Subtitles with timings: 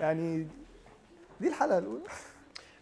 [0.00, 0.48] يعني
[1.40, 2.04] دي الحلقة الأولى.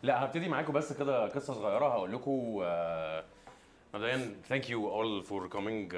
[0.03, 1.89] لا هبتدي معاكم بس كده قصة صغيرة.
[1.89, 3.25] هقول لكم آه،
[3.95, 5.97] مبدئيا thank you all for coming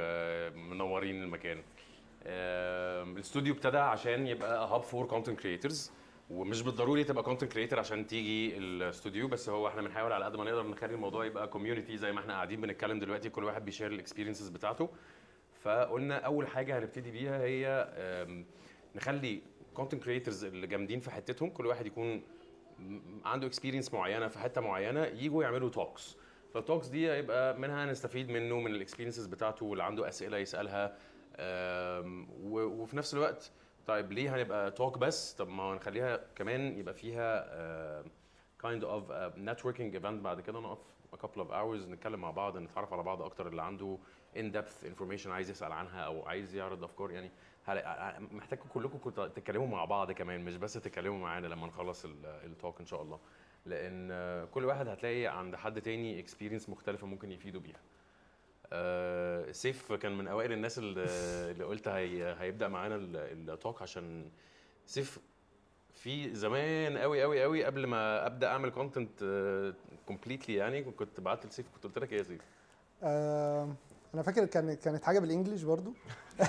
[0.56, 1.62] منورين المكان.
[2.24, 5.92] آه، الاستوديو ابتدى عشان يبقى hub for content creators
[6.30, 10.44] ومش بالضروري تبقى content creator عشان تيجي الاستوديو بس هو إحنا بنحاول على قد ما
[10.44, 13.92] نقدر نخلي الموضوع يبقى community زي ما إحنا قاعدين بنتكلم دلوقتي كل واحد بي share
[13.92, 14.88] ال experiences بتاعته.
[15.68, 17.88] فقلنا أول حاجة هنبتدي بيها هي
[18.96, 19.40] نخلي
[19.74, 22.22] content creators اللي جامدين في حتتهم كل واحد يكون
[23.24, 26.16] عنده experience معينة في حتة معينة يجوا يعملوا talks
[26.54, 30.96] فال talks دي هيبقى منها نستفيد منه من ال experiences بتاعته واللي عنده أسئلة يسألها.
[32.52, 33.50] وفي نفس الوقت
[33.86, 38.04] طيب ليه هنبقى talk بس؟ طب ما نخليها كمان يبقى فيها
[38.62, 40.78] kind of networking event بعد كده نقف.
[41.14, 43.98] A couple of hours نتكلم مع بعض نتعرف على بعض أكتر اللي عنده
[44.36, 47.10] in depth information عايز يسأل عنها أو عايز يعرض أفكار.
[47.10, 47.30] يعني
[48.30, 52.86] محتاجكم كلكم تتكلموا مع بعض كمان مش بس تتكلموا معانا لما نخلص ال talk إن
[52.86, 53.20] شاء الله.
[53.66, 57.80] لأن كل واحد هتلاقي عند حد تاني experience مختلفة ممكن يفيدوا بيها.
[58.72, 64.30] آه، سيف كان من أوائل الناس اللي, قلت هي هيبدأ معانا ال talk عشان
[64.86, 65.18] سيف
[66.02, 69.20] في زمان قوي قوي قوي قبل ما أبدأ أعمل content
[70.06, 72.40] completely يعني كنت بعت لسيف كنت قلت لك إيه يا سيف؟
[73.02, 73.68] آه
[74.14, 75.92] أنا فاكر كان كانت حاجة بال English برضو.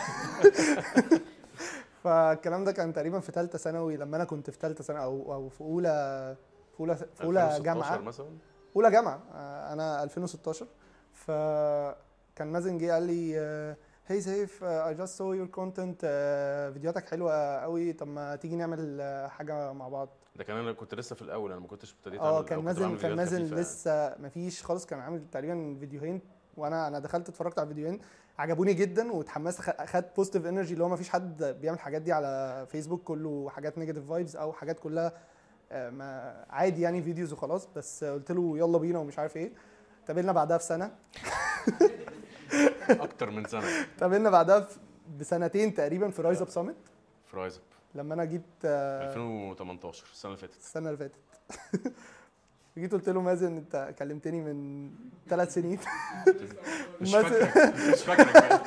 [2.03, 5.49] فالكلام ده كان تقريبا في ثالثه ثانوي لما أنا كنت في ثالثه ثانوي أو أو
[5.49, 6.35] في أولى
[6.73, 7.97] في أولى في أولى 2016 جامعة.
[7.97, 8.27] مثلا؟
[8.75, 9.21] أولى جامعة.
[9.33, 10.67] آه، أنا 2016
[11.13, 13.75] فكان مازن جه قال لي
[14.09, 16.01] hey سيف I just saw your content
[16.73, 17.93] فيديوهاتك حلوة قوي.
[17.93, 21.51] طب ما تيجي نعمل آه، حاجة مع بعض؟ ده كان أنا كنت لسه في الأول.
[21.51, 23.49] أنا ما كنتش ابتديت آه كان بعمل كان خفيفة يعني.
[23.61, 24.85] لسه مفيش خالص.
[24.85, 26.21] كان عامل تقريبا فيديوهين.
[26.57, 27.99] وأنا أنا دخلت اتفرجت على الفيديوهين.
[28.39, 29.61] عجبوني جدا واتحمست.
[29.61, 33.49] خ- اخدت positive energy اللي هو مفيش حد بيعمل الحاجات دي على فيسبوك كله.
[33.49, 35.13] حاجات negative vibes أو حاجات كلها
[35.71, 37.67] آه، ما عادي يعني videos وخلاص.
[37.75, 39.51] بس قلت له يلا بينا ومش عارف إيه.
[40.05, 40.91] تقابلنا بعدها بسنة.
[42.89, 43.63] أكتر من سنة.
[43.97, 44.79] تقابلنا بعدها في-
[45.19, 46.75] بسنتين تقريبا في RiseUp Summit
[47.31, 47.61] في RiseUp
[47.95, 50.57] لما أنا جيت آه، 2018 السنة اللي فاتت.
[50.59, 51.15] السنة اللي فاتت.
[52.77, 54.89] جيت قلت له مازن أنت كلمتني من
[55.29, 55.79] ثلاث سنين.
[57.01, 57.57] مش فاكرك.
[57.93, 58.61] مش فاكرك.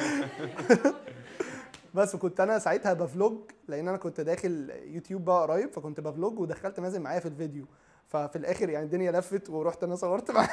[1.95, 3.39] بس وكنت أنا ساعتها ب vlog
[3.69, 7.65] لأن أنا كنت داخل يوتيوب بقى قريب فكنت ب vlog ودخلت مازن معايا في الفيديو.
[8.09, 10.49] ففي الآخر يعني الدنيا لفت ورحت أنا صورت معاه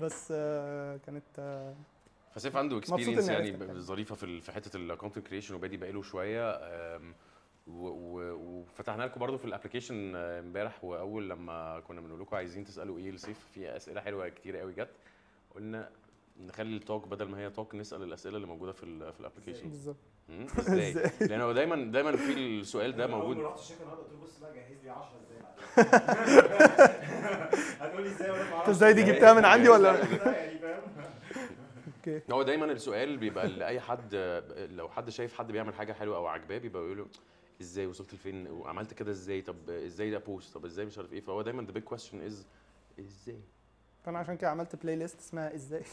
[0.00, 1.74] بس آه، كانت آه،
[2.34, 3.80] فسيف عنده experience يعني.
[3.80, 6.60] ظريفة في حتة ال content creation وبادئ بقاله شوية
[7.66, 13.10] وفتحنا لكم برضو في ال application امبارح وأول لما كنا بنقول لكم عايزين تسألوا إيه
[13.10, 14.88] لسيف في أسئلة حلوة كتير قوي جت.
[15.54, 15.90] قلنا
[16.40, 19.24] نخلي ال talk بدل ما هي talk نسأل الأسئلة اللي موجودة في ال في ال
[19.24, 19.96] application بالظبط.
[20.58, 23.38] إزاي؟ لأن هو دايما دايما في السؤال ده موجود.
[23.38, 25.38] رحت الشركة النهارده قلت له بص بقى جهز لي 10 إزاي
[27.80, 30.80] هتقول لي إزاي وأنا ما انت إزاي دي جبتها من عندي ولا؟ يعني فاهم؟
[31.98, 32.20] Okay.
[32.32, 34.14] هو دايما السؤال بيبقى لأي حد
[34.70, 37.06] لو حد شايف حد بيعمل حاجة حلوة أو عجباه بيبقى يقول له
[37.60, 41.20] إزاي وصلت لفين؟ وعملت كده إزاي؟ طب إزاي ده posed طب إزاي مش عارف إيه؟
[41.20, 42.34] فهو دايما the big question is
[43.00, 43.40] إزاي؟
[44.04, 45.82] فانا عشان كده عملت playlist اسمها إزاي؟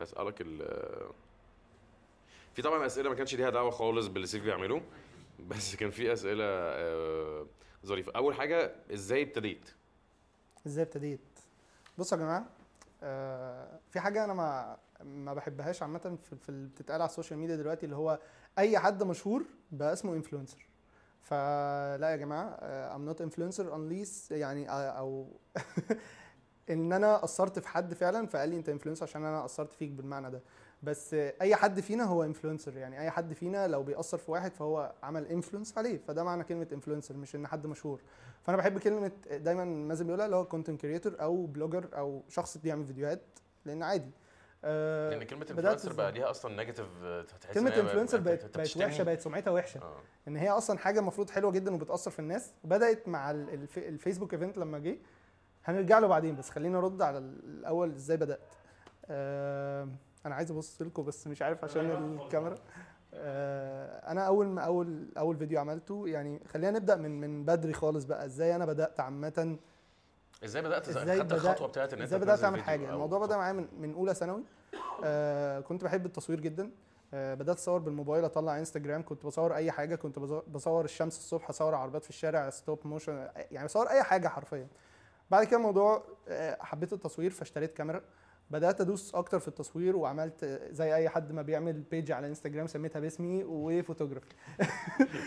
[0.00, 0.58] هسألك ال
[2.54, 4.82] في طبعا أسئلة ما كانش ليها دعوة خالص باللي سيف بيعمله
[5.48, 7.46] بس كان في أسئلة آه،
[7.86, 8.12] ظريفة.
[8.16, 9.70] أول حاجة إزاي ابتديت؟
[10.66, 11.20] إزاي ابتديت؟
[11.98, 12.46] بصوا يا جماعة
[13.02, 17.56] آه، في حاجة أنا ما ما بحبهاش عامة في, في اللي بتتقال على السوشيال ميديا
[17.56, 18.18] دلوقتي اللي هو
[18.58, 20.66] أي حد مشهور بقى اسمه influencer
[21.22, 22.58] فلا يا جماعة
[22.96, 25.26] I'm not influencer unless يعني آه، أو
[26.70, 30.30] إن أنا اثرت في حد فعلا فقال لي أنت influencer عشان أنا اثرت فيك بالمعنى
[30.30, 30.42] ده.
[30.82, 34.54] بس آه، أي حد فينا هو influencer يعني أي حد فينا لو بيأثر في واحد
[34.54, 38.00] فهو عمل influence عليه فده معنى كلمة influencer مش إن حد مشهور
[38.42, 42.86] فأنا بحب كلمة دايما مازن بيقولها اللي هو content creator أو blogger أو شخص بيعمل
[42.86, 43.20] فيديوهات
[43.64, 44.10] لأن عادي
[44.64, 46.86] آه، لأن كلمة influencer؟ بقى ليها أصلا negative
[47.40, 48.76] تحس كلمة influencer بقت بقت.
[48.76, 49.96] وحشة بقت سمعتها وحشة آه.
[50.28, 54.34] إن هي أصلا حاجة المفروض حلوة جدا وبتأثر في الناس وبدأت مع ال- الف- الفيسبوك
[54.34, 54.98] event لما جه
[55.64, 58.40] هنرجع له بعدين بس خلينا نرد على الأول إزاي بدأت
[59.06, 59.88] آه،
[60.26, 61.90] أنا عايز ابص لكم بس مش عارف عشان
[62.20, 62.54] الكاميرا.
[63.14, 68.04] آه، أنا اول ما اول اول فيديو عملته يعني خلينا نبدأ من من بدري خالص
[68.04, 68.24] بقى.
[68.26, 69.56] إزاي أنا بدأت عامة؟
[70.44, 73.52] إزاي بدأت؟ إزاي خدت بدأت- الخطوة بتاعت إن إزاي بدأت أعمل حاجة؟ الموضوع بدأ معايا
[73.52, 74.42] من, من أولى ثانوي.
[75.04, 76.70] آه كنت بحب التصوير جدا.
[77.14, 79.94] آه بدأت أصور بالموبايل أطلع إنستجرام كنت بصور أي حاجة.
[79.96, 84.66] كنت بصور الشمس الصبح أصور عربيات في الشارع stop motion يعني بصور أي حاجة حرفيا.
[85.30, 88.02] بعد كده الموضوع آه حبيت التصوير فاشتريت كاميرا.
[88.50, 93.00] بدأت أدوس أكتر في التصوير وعملت زي أي حد ما بيعمل page على انستجرام سميتها
[93.00, 94.26] باسمي وفوتوغرافي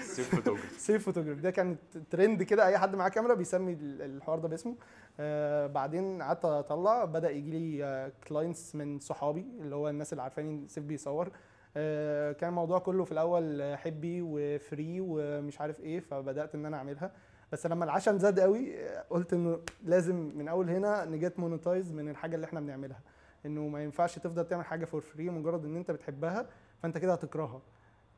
[0.04, 1.78] سيف فوتوجراف سيف فوتوغرافي ده كان
[2.12, 4.76] ترند كده أي حد معاه كاميرا بيسمي ال- الحوار ده باسمه.
[5.20, 10.68] آه بعدين قعدت أطلع بدأ يجي لي clients من صحابي اللي هو الناس اللي عارفاني
[10.68, 11.32] سيف بيصور
[11.78, 16.66] آه كان الموضوع كله في الأول آه، حبي و free ومش عارف إيه فبدأت إن
[16.66, 17.12] أنا أعملها.
[17.51, 22.36] بس لما العشم زاد قوي قلت إنه لازم من أول هنا نجت monetize من الحاجة
[22.36, 23.00] اللي إحنا بنعملها.
[23.45, 26.50] إنه ما ينفعش تفضل تعمل حاجة for free مجرد إن أنت بتحبها
[26.83, 27.62] فأنت كده هتكرهها.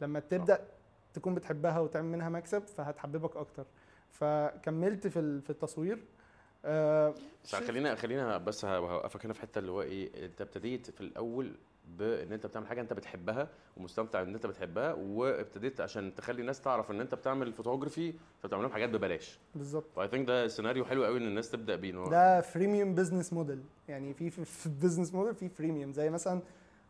[0.01, 0.67] لما تبدأ
[1.13, 3.65] تكون بتحبها وتعمل منها مكسب فهتحببك أكتر.
[4.11, 5.99] فكملت في في التصوير.
[6.65, 7.13] آه،
[7.43, 11.55] بس خلينا خلينا بس هوقفك هنا في حتة اللي هو إيه أنت ابتديت في الأول
[11.87, 16.91] بإن أنت بتعمل حاجة أنت بتحبها ومستمتع إن أنت بتحبها وابتديت عشان تخلي الناس تعرف
[16.91, 18.13] إن أنت بتعمل فوتوغرافي
[18.43, 19.39] فبتعمل لهم حاجات ببلاش.
[19.55, 19.85] بالظبط.
[19.97, 23.63] و I think ده سيناريو حلو قوي إن الناس تبدأ بيه ده freemium business model
[23.87, 26.41] يعني في في, ال business model في freemium زي مثلا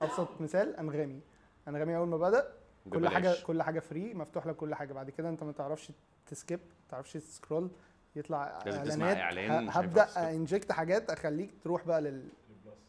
[0.01, 1.19] أبسط مثال أنغامي.
[1.67, 2.47] أنغامي أول ما بدأ
[2.89, 3.13] كل ببلاش.
[3.13, 4.93] حاجة كل حاجة free مفتوح لك كل حاجة.
[4.93, 5.91] بعد كده أنت ما تعرفش
[6.27, 7.69] ت skip ما تعرفش ت scroll
[8.15, 9.17] يطلع لازم تسمع إعلانات.
[9.17, 10.31] إعلان، هبدأ.
[10.31, 12.23] inject حاجات أخليك تروح بقى لل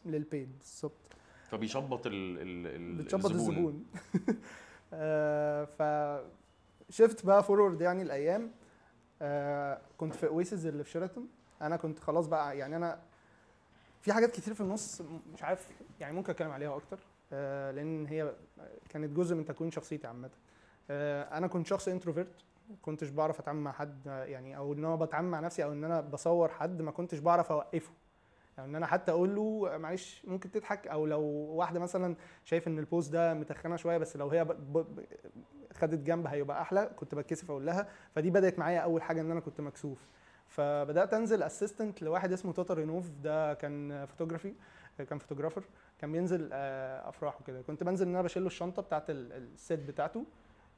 [0.05, 0.91] لل paid بالظبط.
[1.51, 2.37] فبيشبط ال
[2.67, 3.85] ال بتشبط الزبون.
[4.93, 5.81] آه، ف
[6.89, 8.51] شفت بقى forward يعني الأيام.
[9.21, 11.27] آه، كنت في Oasis اللي في شيراتون
[11.61, 12.99] أنا كنت خلاص بقى يعني أنا
[14.01, 15.01] في حاجات كتير في النص
[15.33, 15.69] مش عارف
[15.99, 16.99] يعني ممكن أتكلم عليها أكتر.
[17.33, 18.33] آه، لأن هي
[18.89, 20.29] كانت جزء من تكوين شخصيتي عامة.
[21.31, 22.35] أنا كنت شخص introvert ما
[22.81, 26.01] كنتش بعرف أتعامل مع حد يعني أو إن أنا بتعامل مع نفسي أو إن أنا
[26.01, 27.91] بصور حد ما كنتش بعرف أوقفه.
[28.59, 32.79] يعني إن أنا حتى أقول له معلش ممكن تضحك؟ أو لو واحدة مثلا شايف إن
[32.79, 34.47] ال pose ده متخنة شوية بس لو هي ب...
[34.77, 34.99] ب...
[35.73, 37.87] خدت جنب هيبقى أحلى كنت بتكسف أقول لها.
[38.15, 40.07] فدي بدأت معايا أول حاجة إن أنا كنت مكسوف.
[40.47, 44.53] فبدأت أنزل assistant لواحد اسمه توتا رينوف ده كان فوتوغرافي
[45.09, 45.63] كان photographer
[45.99, 47.61] كان بينزل آه، أفراح وكده.
[47.61, 50.25] كنت بنزل إن أنا بشيل له الشنطة بتاعت ال- ال set بتاعته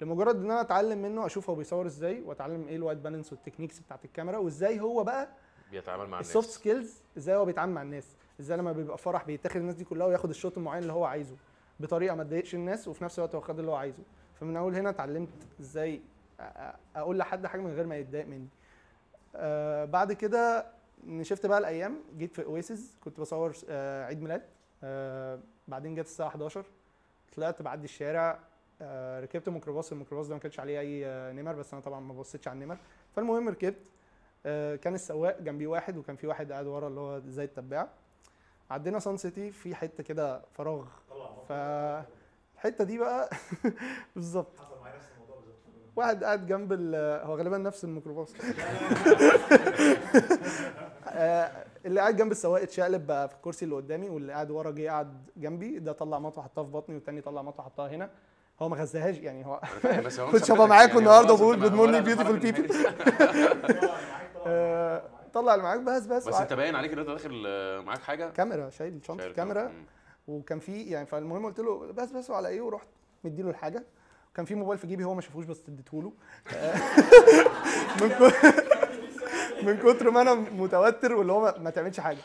[0.01, 3.41] لمجرد إن أنا أتعلم منه أشوف هو بيصور إزاي وأتعلم إيه ال white balance وال
[3.41, 5.27] techniques بتاعت الكاميرا وإزاي هو بقى
[5.71, 6.59] بيتعامل مع ال soft الناس.
[6.59, 10.29] skills إزاي هو بيتعامل مع الناس إزاي لما بيبقى فرح بيتاخد الناس دي كلها وياخد
[10.29, 11.35] ال shot المعين اللي هو عايزه
[11.79, 14.03] بطريقة ما تضايقش الناس وفي نفس الوقت هو خد اللي هو عايزه.
[14.39, 15.29] فمن أول هنا اتعلمت
[15.59, 16.01] إزاي
[16.95, 18.47] أقول لحد حاجة من غير ما يتضايق مني.
[19.35, 20.65] آه بعد كده
[21.21, 24.41] شفت بقى الأيام جيت في اويسز كنت بصور آه عيد ميلاد.
[24.83, 26.65] آه بعدين جت الساعة 11
[27.35, 28.39] طلعت بعدي الشارع
[28.81, 32.13] آه ركبت ميكروباص الميكروباص ده ما كانش عليه أي آه، نمر بس أنا طبعا ما
[32.13, 32.77] بصيتش على النمر.
[33.15, 33.77] فالمهم ركبت
[34.75, 37.89] كان السواق جنبي واحد وكان في واحد قاعد ورا اللي هو زي التباع.
[38.71, 40.85] عدينا سان سيتي في حتة كده فراغ.
[41.49, 41.51] ف
[42.55, 43.29] الحتة دي بقى
[44.15, 44.59] بالظبط.
[44.59, 45.57] حصل معايا نفس الموضوع بالظبط.
[45.95, 48.33] واحد قاعد جنب ال- هو غالبا نفس الميكروباص.
[51.07, 51.51] آه،
[51.85, 55.23] اللي قاعد جنب السواق اتشقلب بقى في الكرسي اللي قدامي واللي قاعد ورا جه قعد
[55.37, 55.79] جنبي.
[55.79, 58.09] ده طلع مطوة حطها في بطني والتاني طلع مطوة حطها هنا.
[58.61, 59.61] هو ما غزاهاش يعني هو
[60.31, 62.61] كنت هبقى معاكم النهارده خلاص بقول أنت good ما-
[64.47, 65.03] آه،
[65.33, 66.27] طلع اللي معاك بس بس.
[66.27, 69.71] بس انت باين عليك ان انت داخل آه، معاك حاجة؟ كاميرا شايل شنطه كاميرا.
[70.27, 72.87] وكان في يعني فالمهم قلت له بس بس وعلى إيه؟ ورحت
[73.23, 73.83] مديله الحاجة.
[74.35, 76.13] كان في موبايل في جيبي هو ما شافوش بس اديته له.
[79.63, 82.17] من كتر ما أنا متوتر واللي هو ما تعملش حاجة.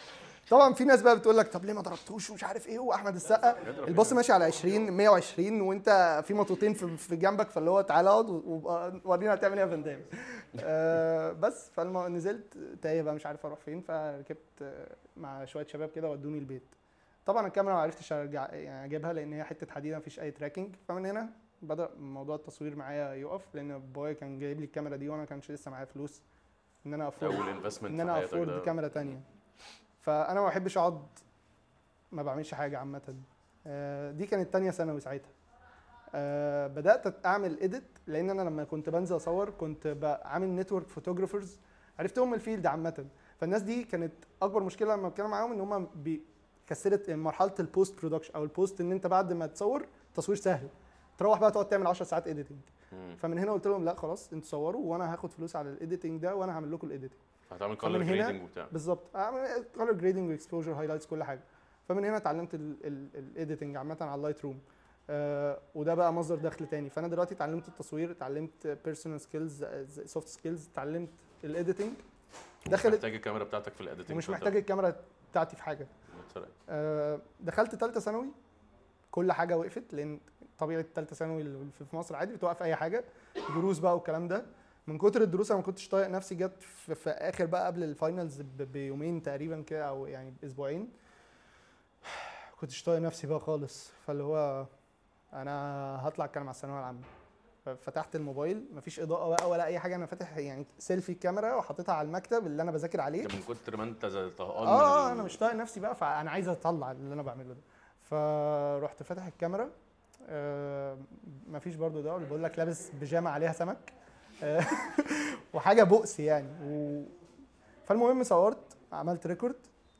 [0.51, 3.57] طبعا في ناس بقى بتقول لك طب ليه ما ضربتوش ومش عارف إيه وأحمد السقا؟
[3.89, 9.01] الباص ماشي على 20 120 وأنت في مطوتين في, جنبك فاللي هو تعالى اقعد وابقى
[9.05, 10.01] ورينا هتعمل إيه يا فندام
[10.61, 14.87] آه بس فنزلت تايه بقى مش عارف أروح فين فركبت
[15.17, 16.63] مع شوية شباب كده ودوني البيت.
[17.27, 20.75] طبعا الكاميرا ما عرفتش أرجع يعني أجيبها لأن هي حتة حديد ما فيش أي tracking
[20.89, 21.29] فمن هنا
[21.63, 25.51] بدأ موضوع التصوير معايا يقف لأن بابايا كان جايب لي الكاميرا دي وأنا ما كانش
[25.51, 26.23] لسه معايا فلوس
[26.87, 27.35] إن أنا afford
[27.85, 29.21] إن أنا afford كاميرا تانية.
[30.07, 31.03] فأنا ما بحبش أقعد
[32.13, 33.15] ما بعملش حاجة عامة.
[33.67, 35.31] آه، دي كانت تانية ثانوي ساعتها.
[36.15, 41.59] آه، بدأت أعمل edit لأن أنا لما كنت بنزل أصور كنت عامل network photographers
[41.99, 43.07] عرفتهم من ال field عامة.
[43.41, 45.89] فالناس دي كانت أكبر مشكلة لما بتكلم معاهم إن هم
[46.67, 50.69] كسم مرحلة ال post production أو ال post إن أنت بعد ما تصور تصوير سهل.
[51.19, 52.59] تروح بقى تقعد تعمل 10 ساعات editing
[53.19, 56.35] فمن هنا قلت لهم لا خلاص أنتوا صوروا وأنا هاخد فلوس على ال editing ده
[56.37, 57.21] وأنا هعمل لكم الايديتنج
[57.53, 58.67] هتعمل هنا- grading وبتاع.
[58.73, 59.17] بالظبط.
[59.17, 61.41] اعمل color grading و exposure highlights كل حاجة.
[61.89, 64.61] فمن هنا اتعلمت ال editing عامة على ال Lightroom
[65.11, 66.91] آه وده بقى مصدر دخل تاني.
[66.91, 69.65] فأنا دلوقتي اتعلمت التصوير اتعلمت personal skills
[70.05, 71.09] soft skills اتعلمت
[71.45, 71.93] الايديتنج
[72.67, 74.97] مش دخلت محتاج الكاميرا بتاعتك في ال editing ومش محتاج الكاميرا
[75.31, 75.87] بتاعتي في حاجة.
[76.69, 78.27] آه دخلت ثالثه ثانوي.
[79.11, 80.21] كل حاجة وقفت لأن
[80.59, 81.45] طبيعة ثالثه ثانوي
[81.79, 83.05] في مصر عادي بتوقف أي حاجة.
[83.55, 84.47] دروس بقى والكلام ده.
[84.87, 87.93] من كتر الدروس أنا ما كنتش طايق نفسي جت في, في آخر بقى قبل ال
[87.93, 90.89] finals بيومين تقريبا كده أو يعني بأسبوعين.
[92.61, 93.91] كنتش طايق نفسي بقى خالص.
[94.07, 94.67] فاللي هو
[95.33, 95.53] أنا
[96.09, 97.01] هطلع أتكلم على الثانوية العامة.
[97.65, 99.97] فتحت الموبايل مفيش إضاءة بقى ولا أي حاجة.
[99.97, 103.23] أنا فاتح يعني سيلفي الكاميرا وحاططها على المكتب اللي أنا بذاكر عليه.
[103.23, 104.07] من كتر ما أنت
[104.39, 105.95] طهقان آه من أنا مش طايق نفسي بقى.
[105.95, 107.61] فأنا عايز أطلع اللي أنا بعمله ده.
[108.03, 109.71] فرحت فاتح الكاميرا.
[110.29, 110.99] آه
[111.49, 112.17] مفيش برضو ده.
[112.17, 113.79] اللي بقول لك لابس بيجامة عليها سمك.
[113.93, 114.06] آه
[115.55, 116.49] وحاجة بؤس يعني.
[116.65, 117.03] و...
[117.85, 119.57] فالمهم صورت عملت record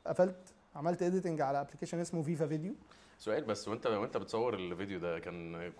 [0.07, 2.73] قفلت عملت editing على application اسمه VivaVideo
[3.19, 5.71] سؤال بس وانت وانت بتصور الفيديو ده كان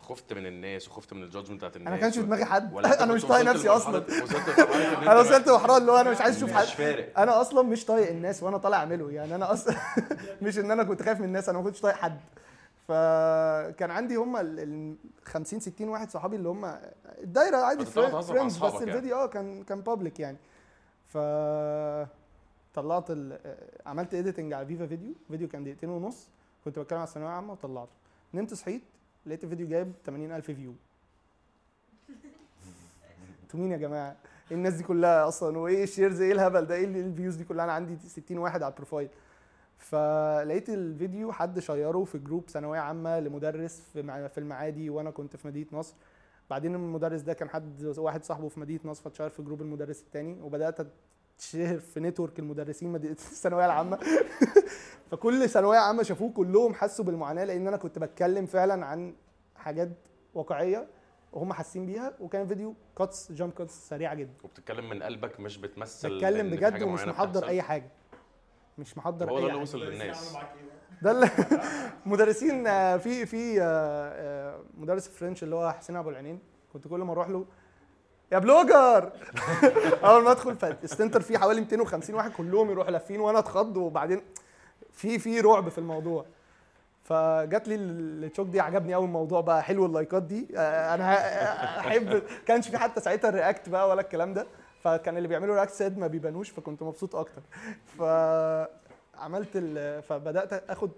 [0.00, 2.74] خفت من الناس وخفت من ال judgment بتاعت الناس أنا ما كانش في دماغي حد.
[3.02, 4.04] أنا مش طايق نفسي أصلا.
[5.12, 6.66] أنا وصلت لمرحله اللي هو أنا مش عايز أشوف حد.
[7.16, 9.34] أنا أصلا مش طايق الناس وأنا طالع أعمله يعني.
[9.34, 9.74] أنا أصلا
[10.42, 12.20] مش إن أنا كنت خايف من الناس أنا ما كنتش طايق حد.
[12.92, 16.64] فكان عندي هم ال 50 60 واحد صحابي اللي هم
[17.18, 18.90] الدايرة عادي friends بس أصحابك يعني.
[18.90, 20.36] الفيديو آه كان كان public يعني.
[21.08, 21.16] ف
[22.74, 23.38] طلعت ال...
[23.86, 26.28] عملت editing على VivaVideo فيديو كان دقيقتين ونص.
[26.64, 27.90] كنت بتكلم على الثانوية العامة وطلعته.
[28.34, 28.82] نمت صحيت
[29.26, 30.74] لقيت الفيديو جايب 80000 view
[33.42, 34.16] أنتوا مين يا جماعة؟
[34.50, 37.36] إيه الناس دي كلها أصلا؟ وإيه ال shares؟ إيه الهبل ده؟ إيه ال- ال views
[37.36, 39.08] دي كلها؟ أنا عندي 60 واحد على ال profile
[39.82, 45.36] فلقيت الفيديو حد شيره في جروب ثانوية عامة لمدرس في مع- في المعادي وأنا كنت
[45.36, 45.94] في مدينة نصر.
[46.50, 50.42] بعدين المدرس ده كان حد واحد صاحبه في مدينة نصر فاتشهر في جروب المدرس التاني
[50.42, 50.86] وبدأت
[51.36, 53.98] أتشهر في network المدرسين مدينه الثانوية العامة.
[55.10, 59.14] فكل ثانوية عامة شافوه كلهم حسوا بالمعاناة لأن أنا كنت بتكلم فعلا عن
[59.56, 59.88] حاجات
[60.34, 60.86] واقعية
[61.32, 64.32] وهم حاسين بيها وكان فيديو cuts jump cuts سريعة جدا.
[64.44, 66.08] وبتتكلم من قلبك مش بتمثل
[66.50, 67.46] في بجد ومش محضر.
[67.48, 67.90] أي حاجة.
[68.78, 69.62] مش محضر هو ده أي اللي حاجة.
[69.62, 70.36] وصل للناس.
[71.02, 71.30] ده اللي
[72.06, 76.38] مدرسين آه، في في آه، آه، مدرس French اللي هو حسين أبو العينين
[76.72, 77.44] كنت كل ما أروح له
[78.32, 79.12] يا blogger!
[80.04, 84.22] أول ما أدخل فال center فيه حوالي 250 واحد كلهم يروحوا لافين وأنا أتخض وبعدين
[84.92, 86.26] في في رعب في الموضوع.
[87.04, 89.62] فجات لي ال shock دي عجبني قوي الموضوع بقى.
[89.62, 90.46] حلو اللايكات دي.
[90.58, 91.12] أنا
[91.80, 94.46] أحب كانش في حتى ساعتها ال react بقى ولا الكلام ده.
[94.82, 97.42] فكان اللي بيعملوا react sad ما بيبانوش فكنت مبسوط أكتر.
[97.98, 100.02] فعملت ال...
[100.02, 100.90] فبدأت آخد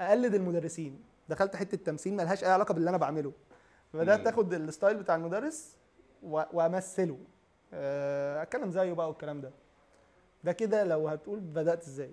[0.00, 1.00] أقلد المدرسين.
[1.28, 3.32] دخلت حتة تمثيل ملهاش أي علاقة باللي أنا بعمله.
[3.92, 4.28] فبدأت مم.
[4.28, 5.76] آخد ال style بتاع المدرس
[6.22, 6.42] و...
[6.52, 7.18] وأمثله.
[7.74, 9.50] آه، أتكلم زيه بقى والكلام ده.
[10.44, 12.10] ده كده لو هتقول بدأت إزاي؟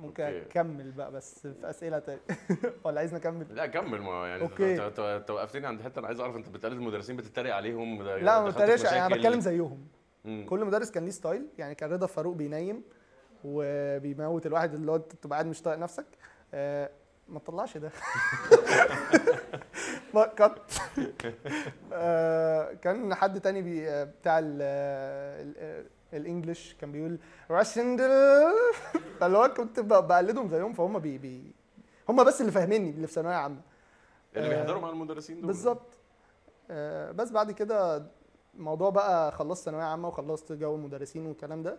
[0.00, 0.42] ممكن okay.
[0.42, 2.20] أكمل بقى بس في أسئلة تاني
[2.84, 4.00] ولا عايزني أكمل؟ لا كمل.
[4.02, 4.76] ما يعني okay.
[4.90, 8.86] أنت- وقفتني عند حتة أنا عايز أعرف أنت بتقلد المدرسين بتتريق عليهم لا ما بتريقش.
[8.86, 9.08] أنا.
[9.16, 9.86] بتكلم زيهم.
[10.24, 10.46] مم.
[10.48, 12.82] كل مدرس كان ليه style يعني كان رضا فاروق بينيم
[13.44, 16.06] وبيموت الواحد اللي هو انت بتبقى قاعد مش طايق نفسك.
[16.54, 16.90] آه،
[17.28, 17.90] ما تطلعش ده.
[20.14, 20.58] ما كت
[21.92, 27.18] آه، كان حد تاني بي آه، بتاع ال- ال English كان بيقول
[27.50, 28.10] راشندل
[29.20, 31.52] فاللي هو كنت بقلدهم زيهم فهم بي, بي
[32.08, 33.60] هم بس اللي فاهميني اللي في ثانوية عامة.
[34.36, 35.46] اللي آه، بيحضروا مع المدرسين دول.
[35.46, 35.96] بالظبط.
[36.70, 38.06] آه، بس بعد كده
[38.54, 41.78] الموضوع بقى خلصت ثانوية عامة وخلصت جو المدرسين والكلام ده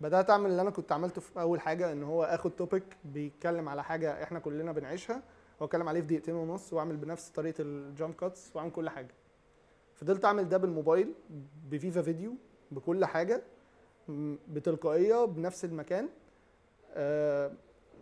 [0.00, 3.84] بدأت أعمل اللي أنا كنت عملته في أول حاجة إن هو آخد topic بيتكلم على
[3.84, 5.22] حاجة إحنا كلنا بنعيشها
[5.60, 9.14] وأتكلم عليه في دقيقتين ونص وأعمل بنفس طريقة ال jump cuts وأعمل كل حاجة.
[9.94, 11.14] فضلت أعمل ده بالموبايل
[11.70, 12.34] ب VivaVideo
[12.70, 13.42] بكل حاجة
[14.48, 16.08] بتلقائية بنفس المكان
[16.94, 17.52] آه،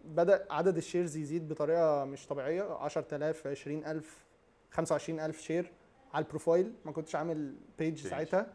[0.05, 4.25] بدأ عدد ال shares يزيد بطريقة مش طبيعية 10000 20000
[4.71, 5.73] 25000 share
[6.15, 8.07] على ال profile ما كنتش عامل page.
[8.07, 8.47] ساعتها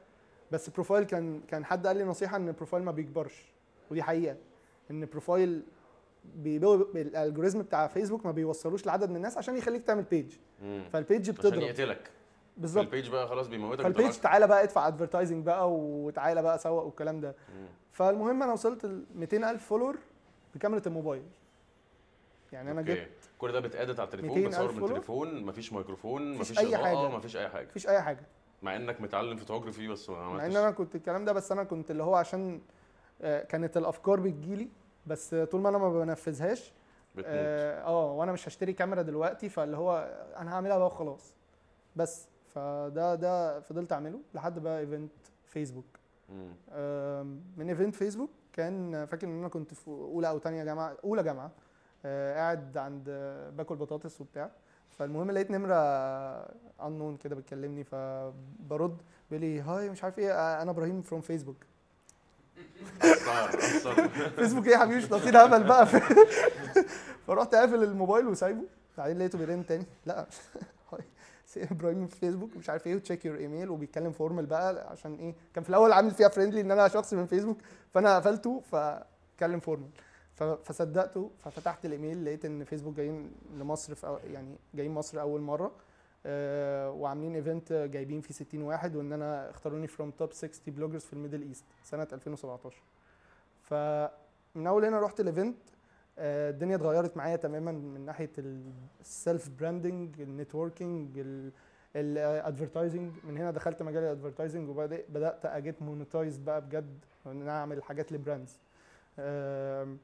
[0.52, 3.46] بس ال profile كان كان حد قال لي نصيحة إن ال profile ما بيكبرش
[3.92, 4.36] ودي حقيقة
[4.92, 5.64] إن ال profile
[6.46, 10.36] ال algorithm بتاع فيسبوك ما بيوصلوش لعدد من الناس عشان يخليك تعمل page.
[10.94, 12.12] فال page عشان بتضرب يقتلك
[12.58, 14.12] بالظبط ال page بقى خلاص بيموتك فال page.
[14.12, 17.68] تعالى بقى ادفع advertising بقى وتعالى بقى سوق والكلام ده مم.
[17.92, 19.98] فالمهم أنا وصلت ل 200000 follower
[20.56, 21.24] بكاميرا الموبايل
[22.52, 22.94] يعني أنا okay.
[22.94, 27.08] جبت كل ده بيتأدت على التليفون 200 بتصور من؟ التليفون مفيش ميكروفون مفيش إضاءة حاجة.
[27.18, 27.66] مفيش أي حاجة.
[27.68, 28.26] مفيش أي حاجة.
[28.62, 30.46] مع إنك متعلم فوتوغرافي بس ما مع عملتش.
[30.56, 32.62] إن أنا كنت الكلام ده بس أنا كنت اللي هو عشان
[33.22, 34.70] آه، كانت الأفكار بتجيلي
[35.08, 36.74] بس طول ما أنا ما بنفذهاش
[37.16, 37.26] بتموت.
[37.28, 41.36] آه آه، وأنا مش هشتري كاميرا دلوقتي فاللي هو أنا هعملها بقى وخلاص.
[41.96, 45.12] بس فده ده فضلت أعمله لحد بقى event
[45.46, 45.86] فيسبوك
[47.58, 51.52] من event فيسبوك كان فاكر إن أنا كنت في أولى أو تانية جامعة أولى جامعة.
[52.36, 54.50] قاعد عند آه، باكل بطاطس وبتاع.
[55.00, 55.76] فالمهم لقيت نمرة
[56.86, 58.98] انون كده بتكلمني فبرد
[59.32, 61.56] بيقول لي hi مش عارف إيه آه، أنا إبراهيم from فيسبوك
[64.36, 65.88] فيسبوك إيه يا حبيبي مش ناقصين هبل بقى.
[67.28, 68.64] فرحت قافل الموبايل وسايبه.
[68.98, 69.86] بعدين لقيته بيرن تاني.
[70.06, 70.26] لا
[70.94, 71.00] hi
[71.72, 75.36] إبراهيم في فيسبوك مش عارف إيه و check your email وبيتكلم formal بقى عشان إيه
[75.56, 77.58] كان في الأول عامل فيها friendly إن أنا شخص من فيسبوك
[77.94, 79.90] فأنا قفلته فاتكلم formal
[80.36, 85.72] فصدقته ففتحت الإيميل لقيت إن فيسبوك جايين لمصر في يعني جايين مصر أول مرة
[86.26, 91.14] آه، وعاملين event جايبين فيه 60 واحد وإن أنا اختاروني from top 60 bloggers في
[91.14, 92.78] ال Middle East سنة 2017
[93.62, 95.58] فمن أول هنا رحت ال event
[96.20, 98.32] آه، الدنيا اتغيرت معايا تماما من ناحية
[99.02, 101.20] ال self branding ال networking
[101.96, 107.52] ال advertising من هنا دخلت مجال ال advertising وبدات اجيت monetize بقى بجد ان أنا
[107.60, 108.58] أعمل حاجات ل brands.
[109.20, 109.98] آم،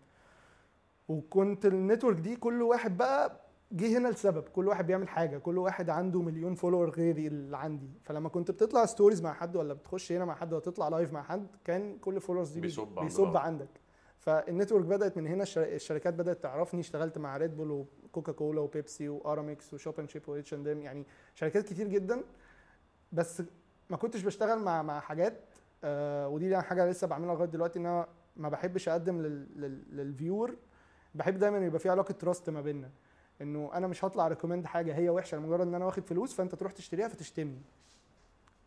[1.11, 3.41] وكنت ال network دي كل واحد بقى
[3.71, 7.89] جه هنا لسبب كل واحد بيعمل حاجة كل واحد عنده مليون follower غيري اللي عندي.
[8.03, 11.21] فلما كنت بتطلع stories مع حد ولا بتخش هنا مع حد ولا تطلع live مع
[11.23, 13.37] حد كان كل followers دي بيصب بيصب.
[13.37, 13.67] عندك.
[14.19, 18.61] فال network بدأت من هنا الشر- الشركات بدأت تعرفني اشتغلت مع Red Bull و Coca-Cola
[18.61, 22.21] وبيبسي وارامكس و Shop and Ship واتش اند ام يعني شركات كتير جدا.
[23.11, 23.43] بس
[23.89, 25.33] ما كنتش بشتغل مع مع حاجات
[25.83, 29.83] آه ودي يعني حاجة لسه بعملها لغاية دلوقتي إن أنا ما بحبش أقدم لل- لل-
[29.97, 30.55] لل viewer
[31.15, 32.89] بحب دايما يبقى في علاقة trust ما بيننا.
[33.41, 36.71] إنه أنا مش هطلع recommend حاجة هي وحشة لمجرد إن أنا واخد فلوس فأنت تروح
[36.71, 37.61] تشتريها فتشتمني.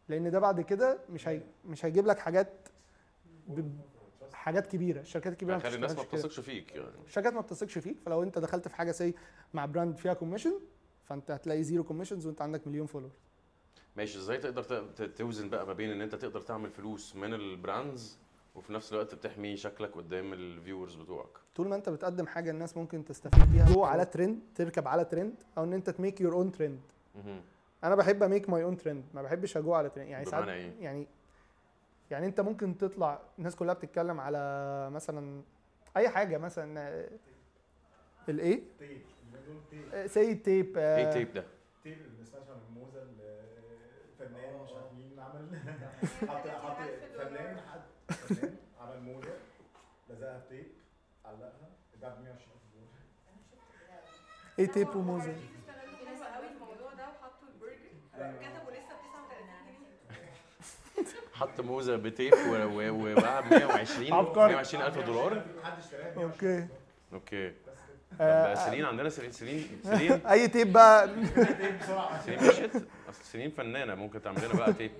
[0.09, 2.49] لأن ده بعد كده مش هي مش هيجيب لك حاجات
[3.49, 3.69] ب...
[4.33, 5.01] حاجات كبيرة.
[5.01, 6.03] الشركات الكبيرة هيخلي الناس ما.
[6.03, 6.89] بتثقش فيك يعني.
[7.07, 9.15] الشركات ما بتثقش فيك فلو أنت دخلت في حاجة سي
[9.55, 10.61] مع brand فيها commission
[11.05, 13.11] فأنت هتلاقي zero commissions وأنت عندك مليون follower
[13.97, 14.63] ماشي إزاي تقدر
[15.17, 18.19] توزن بقى ما بين إن أنت تقدر تعمل فلوس من ال brands
[18.55, 21.39] وفي نفس الوقت بتحمي شكلك قدام ال viewers بتوعك.
[21.57, 25.35] طول ما انت بتقدم حاجة الناس ممكن تستفيد بيها go على ترند تركب على ترند
[25.59, 26.81] أو إن أنت ت make your own trend.
[27.85, 30.49] أنا بحب أ make my own trend ما بحبش أ go على ترند يعني ساعات
[30.49, 31.07] إيه؟ يعني
[32.11, 34.39] يعني أنت ممكن تطلع الناس كلها بتتكلم على
[34.91, 35.43] مثلا
[35.97, 37.09] أي حاجة مثلا آه،
[38.29, 41.45] الايه تيب بدون تيب سي تيب إيه تيب ده؟
[41.85, 45.59] تيب اللي بنسمعش عن الموزة الفنان مش عارف مين عمل.
[46.31, 46.77] حط حط
[47.19, 47.81] فنان حد
[48.81, 49.33] عمل موزة
[50.11, 50.67] لزقها بتيب
[51.25, 51.51] علقها
[51.95, 52.89] اتباع ب 120000 دولار
[54.59, 59.47] إيه تيب وموزه في ناس قوي الموضوع ده وحطوا البرجر كتبوا لسه ب 39
[60.97, 64.53] جنيه حط موزه بتيب وباع ب 120 عبقري.
[64.55, 65.43] 120 ألف دولار.
[65.63, 66.67] حد اشتراها ب 120000 أوكي.
[67.13, 67.53] أوكي.
[68.21, 69.81] آه، سيلين عندنا سيلين سيلين
[70.31, 72.73] أي تيب بقى؟ تيب بسرعة مشيت
[73.09, 74.91] أصل سيلين فنانة ممكن تعمل لنا بقى تيب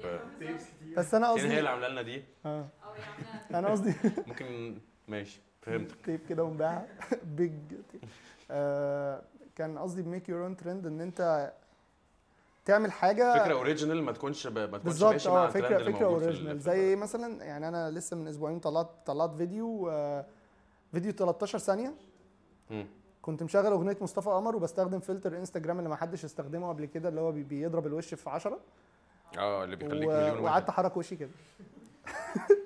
[0.97, 2.25] بس أنا سيلين هي اللي قصدي عاملة لنا دي.
[2.47, 2.69] آه.
[3.55, 3.95] أنا قصدي
[4.27, 4.79] ممكن
[5.09, 5.97] ماشي فهمتك.
[6.05, 6.87] تيب كده ونباع
[7.37, 7.53] بيج
[7.93, 8.05] تيب
[8.51, 9.23] آه
[9.57, 11.53] كان قصدي بميك يور اون ترند إن أنت
[12.65, 15.93] تعمل حاجة فكرة original ما تكونش ب- ما تكونش بالظبط ماشي مع آه الترند فكره
[15.93, 20.25] فكرة original زي إيه مثلا يعني أنا لسه من أسبوعين طلعت طلعت فيديو آه
[20.93, 21.95] فيديو 13 ثانية.
[23.23, 27.21] كنت مشغل أغنية مصطفى قمر وبستخدم فلتر إنستجرام اللي ما حدش استخدمه قبل كده اللي
[27.21, 28.59] هو بي- بيضرب الوش في 10
[29.39, 31.31] آه اللي بيخليك و- مليون وقعدت أحرك وشي كده.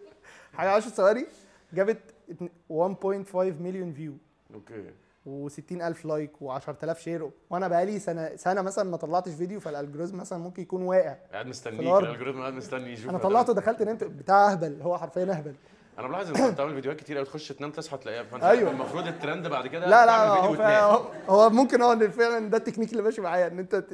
[0.58, 1.26] حاجة 10 ثواني.
[1.72, 1.98] جابت
[2.30, 4.12] اتن- 1.5 مليون view
[4.54, 4.84] okay.
[5.26, 10.16] و60 ألف like و10000 share وأنا بقالي سنة سنة مثلا ما طلعتش فيديو فال algorithm
[10.18, 11.16] مثلا ممكن يكون واقع.
[11.32, 12.04] قاعد مستنيك الأرض.
[12.08, 13.18] ال algorithm قاعد مستني يشوف أنا.
[13.18, 15.54] طلعته دخلت نمت بتاع أهبل هو حرفيا أهبل.
[15.98, 18.22] أنا ملاحظ إن أنت بتعمل فيديوهات كتير قوي تخش تنام تصحى تلاقيها.
[18.22, 18.70] فأنت أيوة.
[18.70, 23.02] المفروض الترند بعد كده لا لا هو, هو, هو ممكن هو فعلا ده التكنيك اللي
[23.02, 23.84] ماشي معايا إن أنت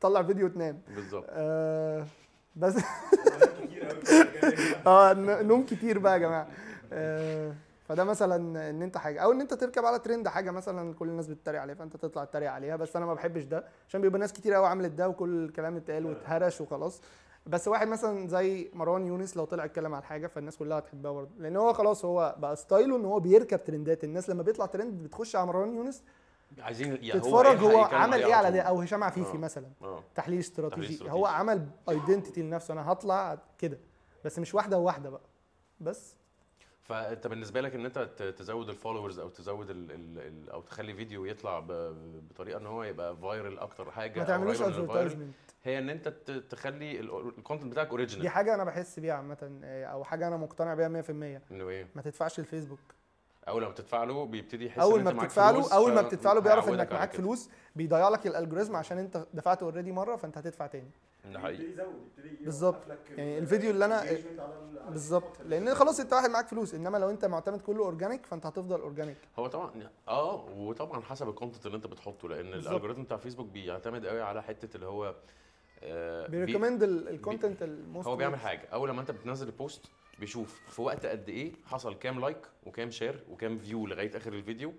[0.00, 0.80] تطلع فيديو وتنام.
[0.94, 1.24] بالظبط.
[1.28, 2.06] آه
[2.56, 2.74] بس
[4.86, 5.12] آه
[5.42, 6.46] نوم كتير بقى يا جماعة.
[6.92, 7.52] آه
[7.88, 11.26] فده مثلا إن أنت حاجة أو إن أنت تركب على ترند حاجة مثلا كل الناس
[11.26, 12.76] بتتريق عليها فأنت تطلع تتريق عليها.
[12.76, 16.06] بس أنا ما بحبش ده عشان بيبقى ناس كتير قوي عملت ده وكل الكلام اتقال
[16.06, 17.00] واتهرش وخلاص.
[17.46, 21.30] بس واحد مثلا زي مروان يونس لو طلع اتكلم على حاجة فالناس كلها هتحبها برضه.
[21.38, 24.04] لأن هو خلاص هو بقى style ه إن هو بيركب ترندات.
[24.04, 26.02] الناس لما بيطلع ترند بتخش على مروان يونس
[26.58, 28.50] عايزين تتفرج يلحق هو يتكلم عمل إيه على.
[28.50, 29.40] ده؟ أو هشام عفيفي آه.
[29.40, 29.66] مثلا.
[29.82, 30.02] آه.
[30.14, 31.10] تحليل استراتيجي.
[31.10, 32.72] هو عمل identity لنفسه.
[32.72, 33.78] أنا هطلع كده.
[34.24, 35.22] بس مش واحدة وواحدة بقى.
[35.80, 36.16] بس.
[36.82, 37.98] فأنت بالنسبة لك إن أنت
[38.38, 41.60] تزود ال followers أو تزود ال ال ال أو تخلي فيديو يطلع
[42.30, 46.08] بطريقة إن هو يبقى viral أكتر حاجة ما تعملوش advertisement هي إن أنت
[46.50, 50.36] تخلي ال content بتاعك دي original حاجة أنا بحس بيها عامة آه، أو حاجة أنا
[50.36, 52.80] مقتنع بيها 100% إنه إيه؟ ما تدفعش الفيسبوك
[53.48, 56.40] اول ما بتدفع له بيبتدي يحس أول ما بتدفع له فلوس، أول ما بتدفع له
[56.40, 57.12] بيعرف إنك معاك.
[57.12, 60.90] فلوس بيضيع لك ال algorithm عشان أنت دفعت already مرة فأنت هتدفع تاني
[61.32, 62.76] ده حقيقي يبتدي يزود يبتدي بالظبط.
[63.16, 64.18] يعني ال- الفيديو اللي على
[64.88, 65.40] بالظبط.
[65.44, 69.16] لأن خلاص أنت واحد معاك فلوس إنما لو أنت معتمد كله organic فأنت هتفضل organic
[69.38, 69.70] هو طبعا
[70.08, 72.70] آه وطبعا حسب ال content اللي أنت بتحطه لأن بالظبط.
[72.70, 75.14] ال algorithm بتاع فيسبوك بيعتمد قوي على حتة اللي هو
[75.82, 79.86] آه، بي- بيريكومند الكونتنت الموست هو بيعمل حاجة أول لما أنت بتنزل ال post
[80.20, 84.72] بيشوف في وقت قد إيه حصل كام like وكام share وكام view لغاية آخر الفيديو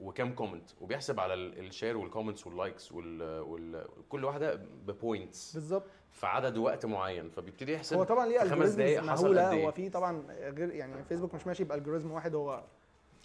[0.00, 3.84] وكام comment وبيحسب على ال- ال share وال comments وال likes وال, وال...
[4.08, 4.54] كل واحدة
[4.86, 5.84] ب points بالظبط.
[6.10, 7.30] في عدد وقت معين.
[7.30, 11.04] فبيبتدي يحسب هو طبعا ليه خمس algorithms حصل قد إيه؟ هو في طبعا غير يعني
[11.04, 12.64] فيسبوك مش ماشي ب algorithm واحد هو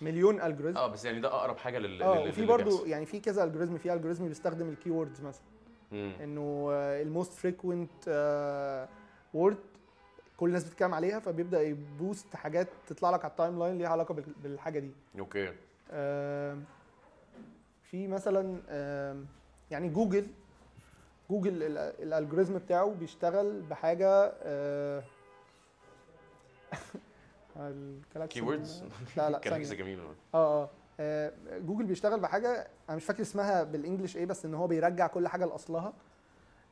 [0.01, 2.88] مليون algorithm آه بس يعني ده أقرب حاجة لل آه وفي بيحصل.
[2.88, 5.43] يعني في كذا algorithm في algorithm بيستخدم ال keywords مثلا.
[6.23, 7.91] إنه ال most frequent
[9.34, 9.58] word
[10.38, 14.13] كل الناس بتتكلم عليها فبيبدأ ي post حاجات تطلع لك على ال timeline ليها علاقة
[14.13, 14.91] بال- بالحاجة دي.
[15.19, 15.54] okay.
[15.91, 16.63] آم،
[17.84, 19.26] في مثلا آم،
[19.71, 20.28] يعني جوجل
[21.30, 25.04] جوجل ال- الالجوريزم بتاعه بيشتغل بحاجة آه،
[27.58, 28.69] الكلاكس Keywords؟
[29.17, 29.65] لا لا ثانية.
[29.67, 30.69] حاجة جميله آه آه.
[31.00, 35.28] آه، جوجل بيشتغل بحاجة أنا مش فاكر اسمها بالإنجلش إيه بس إن هو بيرجع كل
[35.28, 35.93] حاجة لأصلها.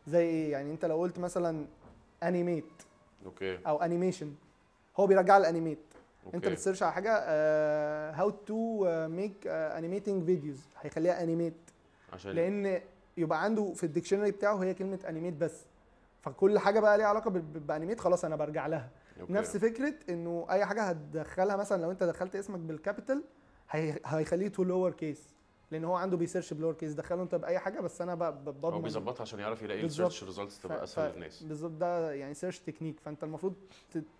[0.07, 1.65] زي إيه؟ يعني أنت لو قلت مثلا
[2.23, 2.65] انيميت
[3.25, 4.33] أوكي أو انيميشن
[4.97, 5.79] هو بيرجع الانيميت
[6.25, 7.11] okay أنت بت search على حاجة
[8.11, 11.53] how to make animating videos هيخليها animate
[12.13, 12.81] عشان لأن
[13.17, 15.61] يبقى عنده في ال dictionary بتاعه هي كلمة animate بس.
[16.21, 18.89] فكل حاجة بقى ليها علاقة ب animate خلاص أنا برجع لها.
[19.21, 19.33] okay.
[19.33, 23.23] نفس فكرة إنه أي حاجة هتدخلها مثلا لو أنت دخلت اسمك بال capital
[23.69, 25.34] هي- هيخليه to lower case
[25.71, 28.19] لأن هو عنده بي search ب lower case دخله انت بأي حاجة بس أنا ب-
[28.23, 29.85] ب- هو بضمن بيظبطها عشان يعرف يلاقي.
[29.85, 31.43] ال search results تبقى أسهل للناس.
[31.43, 31.71] بالظبط.
[31.71, 33.53] ده يعني search technique فأنت المفروض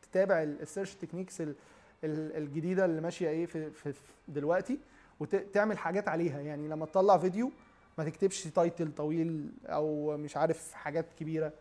[0.01, 1.55] تتابع ال search techniques ال-
[2.03, 3.93] ال- الجديدة اللي ماشية إيه في, في
[4.27, 4.79] دلوقتي
[5.19, 6.39] وتعمل حاجات عليها.
[6.41, 7.51] يعني لما تطلع فيديو
[7.97, 11.53] ما تكتبش title طويل أو مش عارف حاجات كبيرة.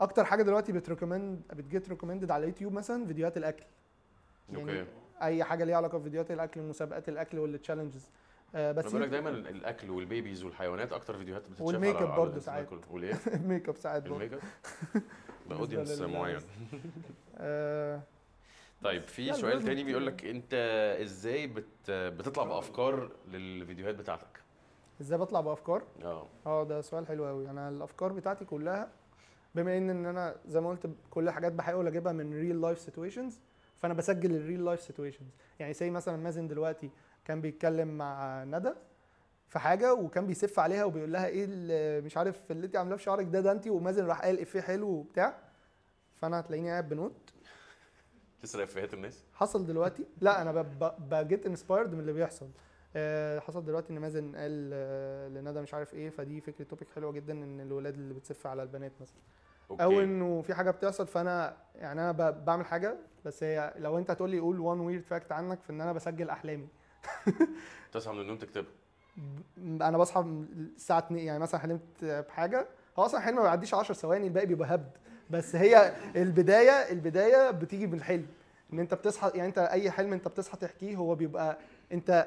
[0.00, 3.64] أكتر حاجة دلوقتي بت recommend بت get recommended على اليوتيوب مثلا فيديوهات الأكل.
[4.52, 4.90] يعني okay.
[5.22, 8.10] أي حاجة ليها علاقة بفيديوهات الأكل مسابقات الأكل وال challenges
[8.54, 12.02] بس بس بقول لك دايما الأكل وال babies والحيوانات أكتر فيديوهات بتتشاف وال make على-
[12.02, 12.68] up برضه ساعات.
[12.90, 14.14] والإيه؟ ال make up ساعات برضه.
[14.16, 14.40] ال make up؟
[15.50, 16.40] ده audience معين.
[17.38, 18.00] آه
[18.82, 20.54] طيب في سؤال تاني بيقول لك أنت
[21.02, 24.40] إزاي بت بتطلع بأفكار للفيديوهات بتاعتك؟
[25.00, 26.26] إزاي بطلع بأفكار؟ آه.
[26.46, 28.88] آه ده سؤال حلو قوي أنا الأفكار بتاعتي كلها
[29.54, 33.40] بما إن إن أنا زي ما قلت كل الحاجات بحاول أجيبها من real life situations
[33.76, 35.28] فأنا بسجل ال real life situations
[35.60, 36.90] يعني زي مثلا مازن دلوقتي
[37.26, 38.72] كان بيتكلم مع ندى
[39.48, 43.02] في حاجة وكان بيسف عليها وبيقول لها إيه اللي مش عارف اللي انت عاملاه في
[43.02, 45.38] شعرك ده ده انت ومازن راح قال إفيه حلو وبتاع.
[46.14, 47.12] فأنا هتلاقيني قاعد ب note.
[48.42, 50.62] تسرق إفيهات الناس؟ حصل دلوقتي؟ لا أنا
[50.98, 52.48] ب get inspired من اللي بيحصل.
[52.96, 57.12] آه، حصل دلوقتي إن مازن قال آه، لندى مش عارف إيه فدي فكرة topic حلوة
[57.12, 59.16] جدا إن الولاد اللي بتسف على البنات مثلا.
[59.70, 59.82] okay.
[59.82, 64.30] أو إنه في حاجة بتحصل فأنا يعني أنا بعمل حاجة بس هي لو أنت هتقول
[64.30, 66.68] لي قول one weird fact عنك في ان أنا بسجل أحلامي.
[67.92, 68.70] تصحى من النوم تكتبها
[69.58, 72.66] أنا بصحى الساعة 2 يعني مثلا حلمت بحاجة
[72.98, 74.90] هو أصلا الحلم ما بيعديش 10 ثواني الباقي بيبقى هبد.
[75.30, 78.26] بس هي البداية البداية بتيجي من الحلم
[78.72, 81.58] إن أنت بتصحى يعني أنت أي حلم أنت بتصحى تحكيه هو بيبقى
[81.92, 82.26] أنت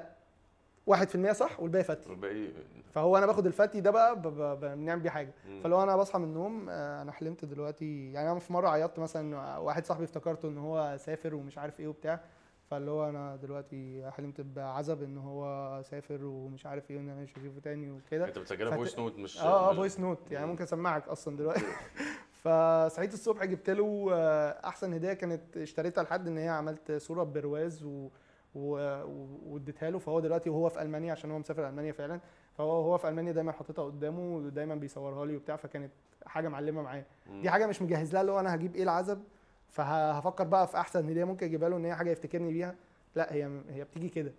[0.90, 2.10] 1% صح والباقي فتي.
[2.10, 2.48] والباقي
[2.94, 4.22] فهو أنا باخد الفتي ده بقى
[4.62, 5.32] بنعمل بيه حاجة.
[5.64, 9.58] فلو أنا بصحى من النوم آه، أنا حلمت دلوقتي يعني أنا في مرة عيطت مثلا
[9.58, 12.20] واحد صاحبي افتكرته إن هو سافر ومش عارف إيه وبتاع.
[12.70, 17.32] فاللي هو أنا دلوقتي حلمت بعزب إن هو سافر ومش عارف إيه وإن أنا مش
[17.38, 18.28] هشوفه تاني وكده.
[18.28, 20.52] أنت بتسجلها فت- voice note مش آه آه voice note يعني مم.
[20.52, 21.66] ممكن أسمعك أصلا دلوقتي.
[22.44, 27.84] فصحيت الصبح جبت له آه، أحسن هدية كانت اشتريتها لحد إن هي عملت صورة برواز
[27.84, 28.10] و
[28.56, 30.00] واديتها له.
[30.00, 32.20] فهو دلوقتي وهو في ألمانيا عشان هو مسافر ألمانيا فعلا.
[32.58, 35.56] فهو هو في ألمانيا دايما حاططها قدامه ودايما بيصورها لي وبتاع.
[35.56, 35.92] فكانت
[36.26, 37.42] حاجة معلمة معاه مم.
[37.42, 39.24] دي حاجة مش مجهز لها اللي هو أنا هجيب إيه العزب؟
[39.70, 42.76] فهفكر بقى في أحسن هدية ممكن أجيبها له إن هي حاجة يفتكرني بيها.
[43.16, 44.32] لا هي هي بتيجي كده.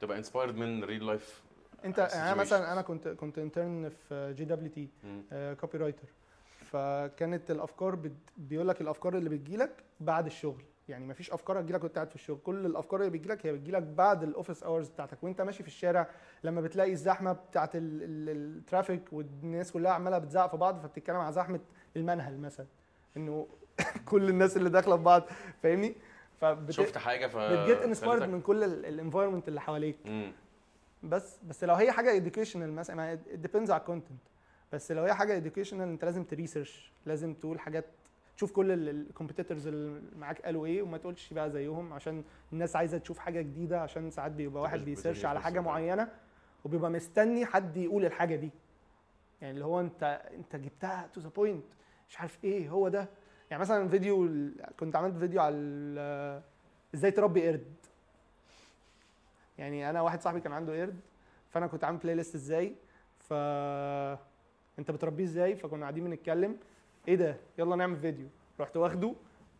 [0.00, 1.42] تبقى inspired من real life
[1.84, 2.72] أنت أنا مثلا.
[2.72, 6.08] أنا كنت كنت intern في JWT copywriter
[6.58, 8.12] فكانت الأفكار بت...
[8.36, 9.70] بيقول لك الأفكار اللي بتجيلك
[10.00, 10.62] بعد الشغل.
[10.88, 12.38] يعني مفيش أفكار هتجيلك وأنت قاعد في الشغل.
[12.44, 15.24] كل الأفكار اللي بتجيلك هي بتجيلك بعد ال office hours بتاعتك.
[15.24, 16.08] وأنت ماشي في الشارع
[16.44, 21.16] لما بتلاقي الزحمة بتاعت ال- ال- ال traffic والناس كلها عمالة بتزعق في بعض فبتتكلم
[21.16, 21.60] على زحمة
[21.96, 22.66] المنهل مثلا.
[23.16, 23.46] إنه
[24.10, 25.22] كل الناس اللي داخلة في بعض
[25.62, 25.94] فاهمني؟
[26.40, 26.70] فبت...
[26.70, 29.96] شفت حاجة ف بت get inspired من كل ال environment اللي حواليك.
[30.04, 30.32] مم.
[31.02, 34.20] بس بس لو هي حاجة educational مثلا depends على ال content
[34.72, 37.84] بس لو هي حاجة educational انت لازم ت research لازم تقول حاجات
[38.36, 42.98] تشوف كل ال competitors اللي معاك قالوا إيه وما تقولش بقى زيهم عشان الناس عايزة
[42.98, 45.60] تشوف حاجة جديدة عشان ساعات بيبقى واحد بي search على حاجة.
[45.60, 46.08] معينة
[46.64, 48.50] وبيبقى مستني حد يقول الحاجة دي.
[49.40, 51.64] يعني اللي هو انت انت جبتها to the point
[52.08, 53.08] مش عارف إيه هو ده.
[53.50, 54.28] يعني مثلا فيديو
[54.80, 55.56] كنت عملت فيديو على
[56.94, 57.74] إزاي تربي قرد.
[59.58, 61.00] يعني أنا واحد صاحبي كان عنده قرد
[61.50, 62.74] فأنا كنت عامل playlist إزاي
[63.18, 63.32] ف
[64.78, 66.56] أنت بتربيه إزاي؟ فكنا قاعدين بنتكلم.
[67.08, 68.26] إيه ده؟ يلا نعمل فيديو.
[68.60, 69.14] رحت واخده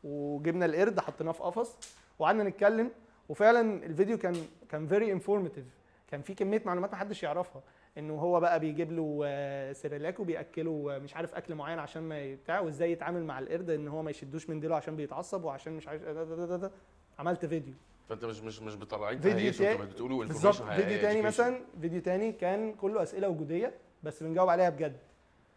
[0.04, 2.90] وجبنا القرد حطيناه في قفص وقعدنا نتكلم.
[3.28, 4.34] وفعلا الفيديو كان
[4.68, 5.64] كان very informative
[6.10, 7.62] كان في كمية معلومات ما حدش يعرفها.
[7.98, 12.34] إنه هو بقى بيجيب له آه، سيريلاك وبياكله آه، مش عارف أكل معين عشان ما
[12.34, 15.88] بتاع وإزاي يتعامل مع القرد إن هو ما يشدوش من ديله عشان بيتعصب وعشان مش
[15.88, 16.70] عارف ده ده ده ده.
[17.18, 17.74] عملت فيديو.
[18.08, 21.22] فأنت مش مش مش بتطلعين فيديو تاني- بتقولوا بالظبط فيديو تاني.
[21.22, 24.96] مثلا فيديو تاني كان كله أسئلة وجودية بس بنجاوب عليها بجد.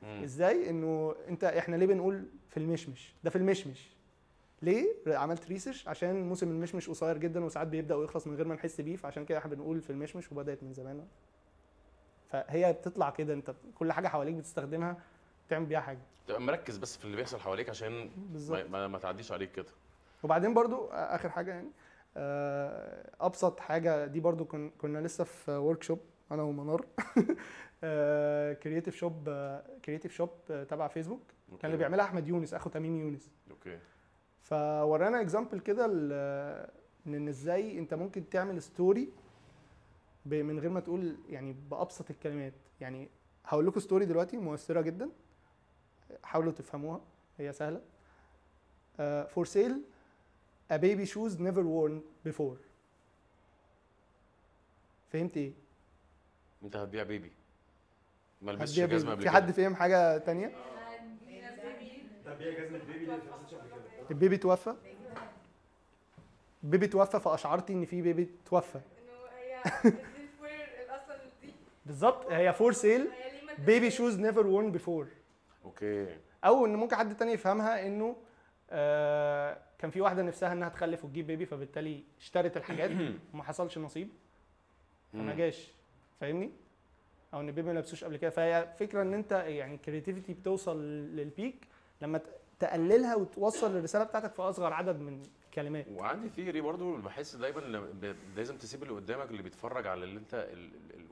[0.03, 0.23] مم.
[0.23, 3.89] إزاي؟ إنه أنت إحنا ليه بنقول في المشمش؟ ده في المشمش.
[4.61, 8.81] ليه؟ عملت ريسيرش عشان موسم المشمش قصير جدا وساعات بيبدأ ويخلص من غير ما نحس
[8.81, 11.07] بيه فعشان كده إحنا بنقول في المشمش وبدأت من زمان.
[12.29, 14.97] فهي بتطلع كده انت كل حاجة حواليك بتستخدمها
[15.49, 15.99] تعمل بيها حاجة.
[16.27, 18.09] تبقى مركز بس في اللي بيحصل حواليك عشان
[18.49, 19.65] ما, ما, تعديش عليك كده.
[20.23, 21.69] وبعدين برضو آخر حاجة يعني
[23.21, 25.99] أبسط حاجة دي برضو كن- كنا لسه في workshop
[26.31, 26.85] أنا ومنار.
[28.63, 29.29] creative shop
[29.85, 30.29] creative shop
[30.69, 33.29] تبع فيسبوك كان اللي بيعملها أحمد يونس أخو تميم يونس.
[33.51, 33.79] okay.
[34.43, 35.85] فورانا example كده
[37.07, 39.09] إن إزاي أنت ممكن تعمل story
[40.31, 42.53] من غير ما تقول يعني بأبسط الكلمات.
[42.81, 43.09] يعني
[43.45, 45.09] هقول لكم story دلوقتي مؤثرة جدا.
[46.23, 47.01] حاولوا تفهموها
[47.37, 47.81] هي سهلة.
[49.27, 49.81] فور سيل
[50.73, 52.57] a baby shoes never worn before.
[55.11, 55.53] فهمت إيه؟
[56.63, 57.31] انت هتبيع بيبي
[58.41, 59.11] ما هتبيع جزمة.
[59.11, 59.31] قبل في كده.
[59.33, 60.55] حد فهم حاجة تانية؟
[64.11, 64.75] البيبي توفى؟
[66.63, 69.61] البيبي توفى فاشعرتي إن في بيبي توفى انه هي
[69.91, 69.97] دي
[70.41, 71.53] وير أصلا دي
[71.87, 72.31] بالظبط.
[72.31, 73.07] هي فور سيل
[73.57, 75.07] بيبي شوز نيفر worn بيفور
[75.65, 78.15] okay أو إن ممكن حد تاني يفهمها إنه
[78.69, 82.91] آه كان في واحدة نفسها إنها تخلف وتجيب baby فبالتالي اشترت الحاجات.
[83.33, 84.09] وما حصلش نصيب.
[85.13, 85.35] فما.
[85.35, 85.71] جاش.
[86.21, 86.51] فاهمني؟
[87.33, 88.29] أو إن ال baby ما لبسوش قبل كده.
[88.29, 90.83] فهي فكرة إن أنت يعني ال creativity بتوصل
[91.15, 91.67] لل peak
[92.01, 92.21] لما
[92.59, 95.85] تقللها وتوصل الرسالة بتاعتك في أصغر عدد من الكلمات.
[95.95, 97.59] وعندي theory برضو بحس دايما
[98.35, 100.47] لازم تسيب اللي قدامك اللي بيتفرج على اللي أنت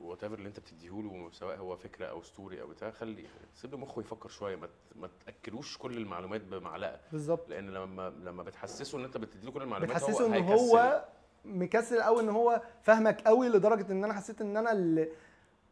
[0.01, 4.29] whatever اللي أنت بتديهوله سواء هو فكرة أو story أو بتاع خلي سيب مخه يفكر
[4.29, 6.99] شوية ما ما تأكلوش كل المعلومات بمعلقة.
[7.11, 7.49] بالظبط.
[7.49, 10.43] لأن لما لما بتحسسه إن أنت بتديله كل المعلومات بتحسسه إن.
[10.43, 11.05] هو
[11.45, 15.09] مكسل قوي إن هو فاهمك قوي لدرجة إن أنا حسيت إن أنا اللي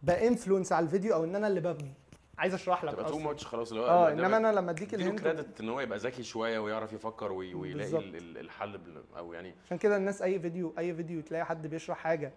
[0.04, 1.94] ب influence على الفيديو أو إن أنا اللي ببني
[2.38, 4.99] عايز اشرح لك تبقى too much خلاص اللي هو آه إنما أنا لما أديك ال
[4.99, 7.98] hint credit إن هو يبقى ذكي شوية ويعرف يفكر وي- ويلاقي.
[7.98, 8.80] ال- الحل
[9.18, 12.34] أو يعني عشان كده الناس أي فيديو أي فيديو تلاقي حد بيشرح حاجة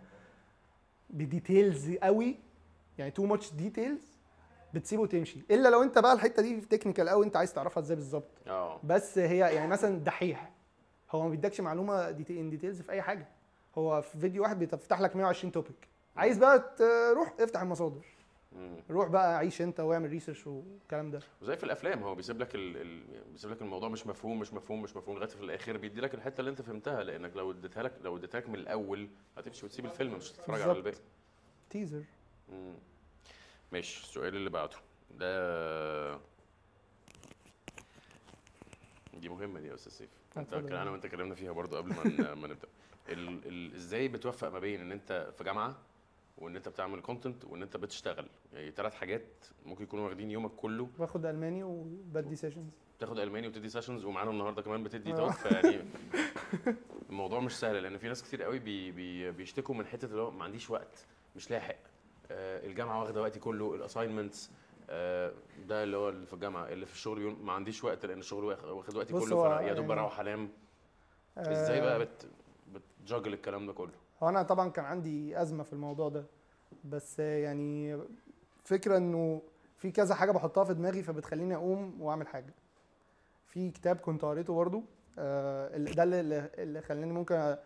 [1.10, 2.36] ب details قوي
[2.98, 4.16] يعني too much details
[4.74, 5.40] بتسيبه وتمشي.
[5.50, 8.28] إلا لو أنت بقى الحتة دي technical قوي أنت عايز تعرفها إزاي بالظبط.
[8.46, 8.80] آه.
[8.84, 10.50] بس هي يعني مثلا دحيح
[11.10, 13.28] هو ما بيدكش معلومة ديتي in details في أي حاجة.
[13.78, 18.04] هو في فيديو واحد بيفتح لك 120 topic عايز بقى تروح افتح المصادر.
[18.56, 18.76] مم.
[18.90, 22.76] روح بقى عيش انت واعمل research والكلام ده وزي في الأفلام هو بيسيب لك ال...
[22.76, 23.02] ال...
[23.32, 26.40] بيسيب لك الموضوع مش مفهوم مش مفهوم مش مفهوم لغاية في الآخر بيدي لك الحتة
[26.40, 30.14] اللي انت فهمتها لأنك لو اديتها لك لو اديتها لك من الأول هتمشي وتسيب الفيلم
[30.14, 30.72] مش هتتفرج على.
[30.72, 30.96] الباقي
[31.70, 32.02] teaser
[32.52, 32.74] مم.
[33.72, 34.76] ماشي السؤال اللي بعده
[35.10, 36.14] ده
[39.14, 40.52] دي مهمة دي يا أستاذ سيف أنت.
[40.52, 42.68] أنا وأنت اتكلمنا فيها برضو قبل ما ما نبدأ
[43.08, 43.48] ال...
[43.48, 43.74] ال...
[43.74, 45.76] إزاي بتوفق ما بين إن أنت في جامعة
[46.38, 48.26] وإن أنت بتعمل content وإن أنت بتشتغل.
[48.52, 49.26] يعني ثلاث حاجات
[49.66, 50.88] ممكن يكونوا واخدين يومك كله.
[50.98, 55.16] باخد ألماني وبدي sessions تاخد ألماني وتدي sessions ومعانا النهارده كمان بتدي آه.
[55.16, 55.84] talk فيعني
[57.10, 60.30] الموضوع مش سهل لأن في ناس كتير قوي بي بي بيشتكوا من حتة اللي هو
[60.30, 61.76] ما عنديش وقت مش لاحق.
[62.30, 64.50] آه الجامعة واخدة وقتي كله ال assignments
[64.90, 65.32] آه
[65.68, 68.44] ده اللي هو اللي في الجامعة اللي في الشغل بيقول ما عنديش وقت لأن الشغل
[68.44, 70.48] واخ- واخد وقتي كله يا دوب يعني- بروح أنام.
[71.38, 72.26] إزاي بقى بت
[73.02, 76.24] بت juggle الكلام ده كله؟ هو أنا طبعا كان عندي أزمة في الموضوع ده
[76.84, 77.98] بس يعني
[78.64, 79.42] فكرة إنه
[79.76, 82.54] في كذا حاجة بحطها في دماغي فبتخليني أقوم وأعمل حاجة.
[83.46, 84.82] في كتاب كنت قريته برضو
[85.18, 87.56] آه، ده اللي, اللي خلاني ممكن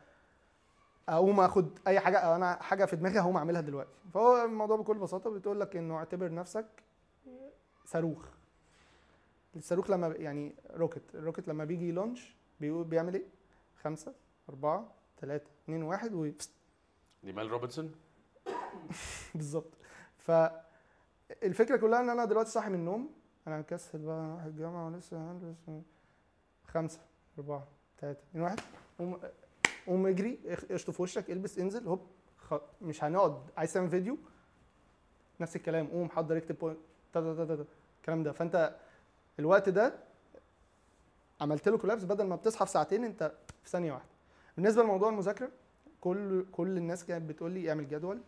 [1.08, 3.90] أقوم أخد أي حاجة أنا حاجة في دماغي هقوم أعملها دلوقتي.
[4.14, 6.66] فهو الموضوع بكل بساطة بتقول لك إنه اعتبر نفسك
[7.84, 8.28] صاروخ.
[9.56, 11.92] الصاروخ لما يعني روكت الروكت لما بيجي
[12.60, 13.24] بيقول بيعمل إيه؟
[13.82, 14.14] خمسة
[14.48, 16.30] أربعة ثلاثة اتنين واحد و
[17.22, 17.92] دي Mel Robbins.
[19.35, 19.70] بالظبط.
[20.18, 23.11] فالفكرة كلها إن أنا دلوقتي صاحي من النوم
[23.46, 25.83] أنا مكسل بقى أروح الجامعة ولسه هلبس
[26.66, 27.00] خمسة
[27.38, 27.66] أربعة
[28.00, 28.61] ثلاثة اتنين واحد
[28.98, 29.20] قوم
[29.87, 30.38] قوم اجري
[30.70, 32.06] اشطف وشك البس انزل هوب
[32.38, 32.54] خ...
[32.83, 34.18] مش هنقعد عايز تعمل فيديو؟
[35.40, 36.78] نفس الكلام قوم حضر اكتب point
[37.12, 37.64] تا تا تا تا تا.
[38.00, 38.33] الكلام ده.
[38.33, 38.76] فأنت
[39.38, 39.94] الوقت ده
[41.40, 44.09] عملت له كولابس بدل ما بتصحى في ساعتين أنت في ثانية واحدة.
[44.56, 45.48] بالنسبة لموضوع المذاكرة
[46.00, 48.18] كل كل الناس كانت بتقول لي اعمل جدول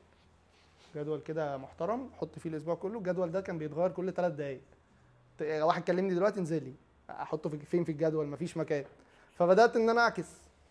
[0.96, 2.98] جدول كده محترم حط فيه الأسبوع كله.
[2.98, 4.60] الجدول ده كان بيتغير كل ثلاث دقايق.
[5.38, 6.72] ت- واحد كلمني دلوقتي انزل لي
[7.10, 8.84] احطه في فين في الجدول؟ مفيش مكان.
[9.38, 10.26] فبدأت إن أنا أعكس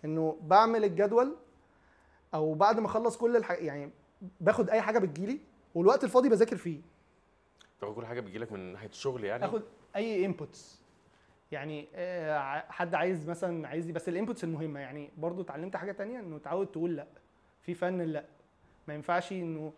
[0.05, 1.35] إنه بعمل الجدول
[2.33, 3.51] أو بعد ما أخلص كل الح...
[3.51, 3.89] يعني
[4.41, 5.39] باخد أي حاجة بتجيلي
[5.75, 6.79] والوقت الفاضي بذاكر فيه.
[7.81, 9.61] تاخد كل حاجة بتجيلك من ناحية الشغل يعني؟ آخد
[9.95, 10.80] أي inputs
[11.51, 15.09] يعني آه، حد عايز مثلا عايز بس ال inputs المهمة يعني.
[15.17, 17.07] برضو اتعلمت حاجة تانية إنه تعود تقول لأ.
[17.61, 18.25] في فن لأ.
[18.87, 19.73] ما ينفعش إنه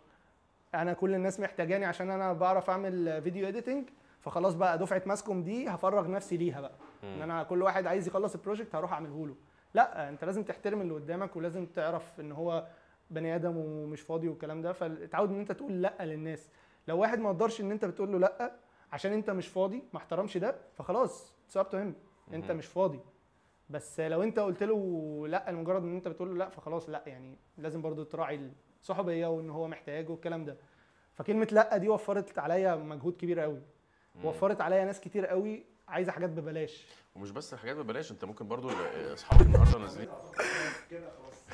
[0.74, 3.88] أنا كل الناس محتاجاني عشان أنا بعرف أعمل video editing
[4.20, 6.74] فخلاص بقى دفعة mass comm دي هفرغ نفسي ليها بقى.
[7.04, 9.34] إن أنا كل واحد عايز يخلص ال project هروح أعمله له.
[9.74, 12.66] لأ أنت لازم تحترم اللي قدامك ولازم تعرف إن هو
[13.10, 14.72] بني آدم ومش فاضي والكلام ده.
[14.72, 16.50] فتعود إن أنت تقول لأ للناس.
[16.88, 18.52] لو واحد ما قدرش إن أنت بتقول له لأ
[18.92, 21.33] عشان أنت مش فاضي ما احترمش ده فخلاص.
[21.46, 21.94] it's up
[22.32, 22.56] انت مهم.
[22.58, 23.00] مش فاضي.
[23.70, 27.38] بس لو انت قلت له لا لمجرد ان انت بتقول له لا فخلاص لا يعني
[27.58, 30.56] لازم برضو تراعي الصحوبية وان هو محتاج والكلام ده.
[31.14, 33.60] فكلمة لا دي وفرت عليا مجهود كبير قوي.
[34.24, 36.86] وفرت عليا ناس كتير قوي عايزة حاجات ببلاش.
[37.16, 38.70] ومش بس الحاجات ببلاش انت ممكن برضو
[39.12, 40.08] اصحابك النهارده نازلين.
[40.90, 41.48] كده خلاص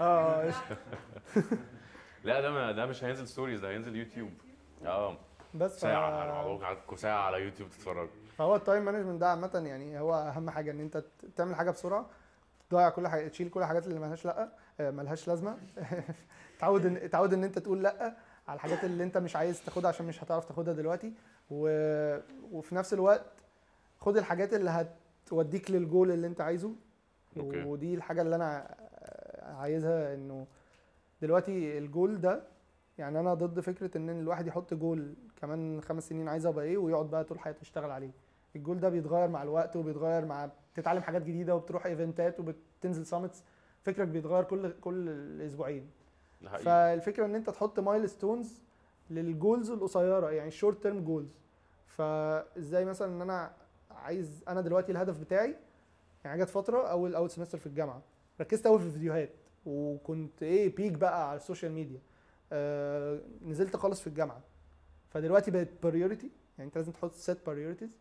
[0.00, 0.52] آه
[2.24, 4.30] لا ده ما ده مش هينزل stories ده هينزل يوتيوب
[4.86, 5.16] آه.
[5.54, 10.14] بس هنقعدوا معاكم ساعة على يوتيوب تتفرجوا فهو ال time management ده عامة يعني هو
[10.14, 11.04] أهم حاجة إن أنت
[11.36, 12.06] تعمل حاجة بسرعة
[12.70, 14.48] تضيع كل حاجة تشيل كل الحاجات اللي ملهاش لأ
[14.80, 15.56] آه، ملهاش لازمة.
[16.60, 18.16] تعود ان تعود إن أنت تقول لأ
[18.48, 21.12] على الحاجات اللي أنت مش عايز تاخدها عشان مش هتعرف تاخدها دلوقتي.
[21.50, 21.68] و...
[22.52, 23.24] وفي نفس الوقت
[23.98, 24.70] خد الحاجات اللي
[25.26, 26.72] هتوديك للجول اللي أنت عايزه.
[27.36, 27.62] okay.
[27.64, 28.74] ودي الحاجة اللي أنا
[29.42, 30.46] عايزها إنه
[31.22, 32.42] دلوقتي الجول ده
[32.98, 37.10] يعني أنا ضد فكرة إن الواحد يحط جول كمان خمس سنين عايز ابقى إيه ويقعد
[37.10, 38.10] بقى طول حياته يشتغل عليه.
[38.56, 43.44] الجول ده بيتغير مع الوقت وبيتغير مع بتتعلم حاجات جديدة وبتروح event ات وبتنزل summits
[43.82, 45.08] فكرك بيتغير كل كل
[45.42, 45.90] أسبوعين
[46.58, 48.62] فالفكرة إن أنت تحط milestones لل
[49.10, 51.38] goals القصيرة يعني ال short term goals
[51.86, 53.52] فإزاي مثلا إن أنا
[53.90, 55.56] عايز أنا دلوقتي الهدف بتاعي
[56.24, 58.02] يعني جت فترة أول أول semester في الجامعة.
[58.40, 59.30] ركزت قوي في الفيديوهات
[59.66, 62.00] وكنت إيه peak بقى على ال social media.
[62.52, 64.40] آه نزلت خالص في الجامعة.
[65.10, 67.98] فدلوقتي بقت priority يعني انت لازم تحط set priorities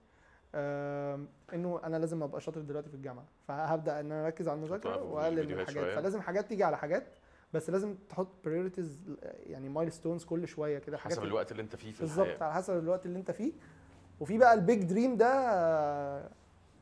[0.55, 1.19] آه
[1.53, 3.25] انه أنا لازم ابقى شاطر دلوقتي في الجامعة.
[3.47, 5.95] فهبدأ إن أنا أركز على المذاكره وأقلل من الحاجات.
[5.95, 7.03] فلازم حاجات تيجي على حاجات
[7.53, 11.99] بس لازم تحط priorities يعني milestones كل شوية كده حسب الوقت اللي انت فيه في
[11.99, 13.51] بالظبط على حسب الوقت اللي انت فيه.
[14.19, 15.27] وفي بقى ال big dream ده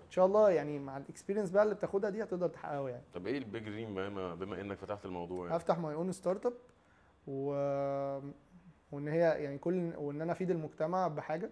[0.06, 3.04] إن شاء الله يعني مع ال experience بقى اللي بتاخدها دي هتقدر تحققه يعني.
[3.14, 6.54] طب إيه ال big dream بما, بما إنك فتحت الموضوع يعني؟ هفتح my own startup
[7.28, 7.54] و...
[8.92, 11.50] وإن هي يعني كل وإن أنا أفيد المجتمع بحاجة.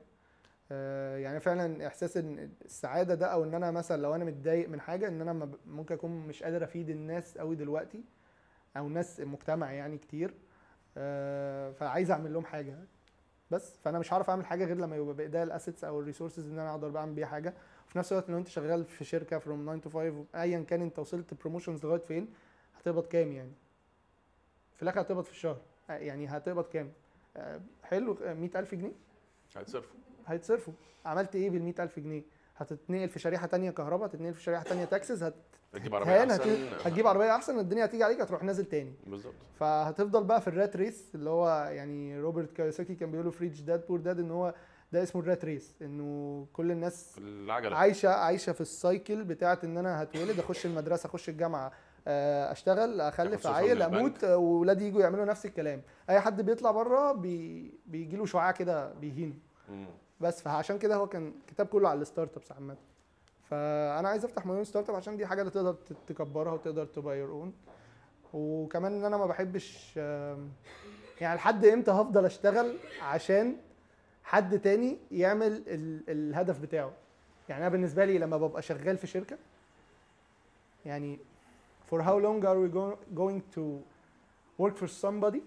[0.72, 4.82] آه، يعني فعلا إحساس إن السعادة ده أو إن أنا مثلا لو أنا متضايق من
[4.82, 8.04] حاجة إن أنا ممكن أكون مش قادر أفيد الناس قوي دلوقتي
[8.78, 10.34] أو ناس المجتمع يعني كتير.
[10.98, 12.76] آه، فعايز أعمل لهم حاجة.
[13.52, 16.48] بس فأنا مش هعرف أعمل حاجة غير لما يبقى بايديا ال assets أو ال resources
[16.52, 17.54] إن أنا أقدر بعمل بيها حاجة.
[17.88, 21.00] وفي نفس الوقت لو أنت شغال في شركة from 9 to 5 ايا كان أنت
[21.00, 22.28] وصلت promotions لغاية فين
[22.80, 23.52] هتقبض كام يعني؟
[24.76, 25.58] في الآخر هتقبض في الشهر.
[25.90, 26.92] آه، يعني هتقبض كام؟
[27.84, 28.92] حلو آه، 100000 جنيه.
[29.56, 29.96] هتصرفوا
[30.28, 30.74] هيتصرفوا.
[31.06, 32.24] عملت إيه بال 100000 جنيه؟
[32.58, 35.34] هتتنقل في شريحة تانية كهرباء هتتنقل في شريحة تانية taxes هت...
[35.74, 36.50] تجيب عربية أحسن.
[36.50, 36.88] هت...
[36.88, 38.94] هتجيب عربية أحسن الدنيا هتيجي عليك هتروح نازل تاني.
[39.08, 39.34] بالظبط.
[39.60, 43.60] فهتفضل بقى في ال rat race اللي هو يعني روبرت كايوساكي كان بيقوله ف Rich
[43.62, 44.54] Dad Poor Dad إن هو
[44.92, 47.78] ده اسمه ال rat race إنه كل الناس العجلة.
[47.78, 51.72] عايشة عايشة في ال cycle بتاعت إن أنا هتولد أخش المدرسة أخش الجامعة آه،
[52.08, 55.82] أشتغل أخلف عيل أموت آه، واولادي يجوا يعملوا نفس الكلام.
[56.10, 57.72] أي حد بيطلع بره بي...
[57.86, 59.34] بيجي له شعاع كده بيهينه.
[60.22, 62.76] بس فعشان كده هو كان كتاب كله على ال startups عامة.
[63.50, 65.76] فأنا عايز أفتح مليون start-up عشان دي حاجة اللي تقدر
[66.08, 67.54] تكبرها وتقدر تبقى your own
[68.34, 69.96] وكمان إن أنا ما بحبش
[71.22, 73.56] يعني لحد إمتى هفضل أشتغل عشان
[74.24, 76.92] حد تاني يعمل ال الهدف بتاعه؟
[77.50, 79.38] يعني أنا بالنسبة لي لما ببقى شغال في شركة
[80.86, 81.20] يعني
[81.90, 83.64] for how long are we go- going to
[84.62, 85.42] work for somebody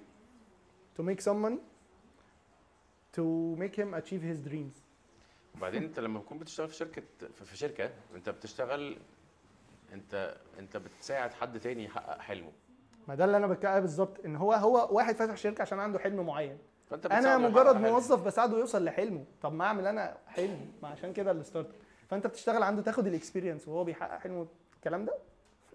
[0.97, 1.61] to make some money?
[3.17, 3.25] To
[3.63, 4.75] make him achieve his dreams.
[5.57, 7.03] وبعدين انت لما تكون بتشتغل في شركة
[7.45, 8.99] في شركة انت بتشتغل
[9.93, 12.53] انت انت بتساعد حد تاني يحقق حلمه.
[13.09, 16.27] ما ده اللي أنا بتكلم بالظبط إن هو هو واحد فاتح شركة عشان عنده حلم
[16.27, 16.59] معين.
[16.91, 17.77] فأنت أنا مجرد.
[17.77, 19.25] موظف بساعده يوصل لحلمه.
[19.43, 21.75] طب ما أعمل أنا حلم؟ ما عشان كده ال start-up
[22.09, 24.47] فأنت بتشتغل عنده تاخد ال experience وهو بيحقق حلمه.
[24.77, 25.15] الكلام ده؟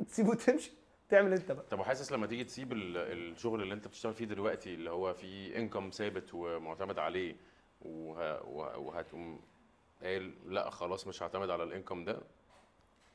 [0.07, 0.71] تسيبه وتمشي
[1.09, 1.65] تعمل انت بقى.
[1.71, 5.57] طب وحاسس لما تيجي تسيب ال- الشغل اللي انت بتشتغل فيه دلوقتي اللي هو فيه
[5.57, 7.35] income ثابت ومعتمد عليه
[7.81, 8.43] وه...
[8.47, 9.39] وه- وهتقوم
[10.03, 12.21] قايل لا خلاص مش هعتمد على ال income ده؟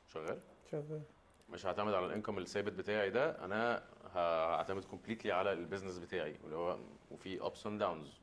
[0.07, 0.39] شغال؟
[0.71, 1.03] شغال.
[1.51, 6.37] مش هعتمد على ال income الثابت بتاعي ده أنا هعتمد completely على ال business بتاعي
[6.45, 6.79] اللي هو
[7.11, 8.21] وفي ups and downs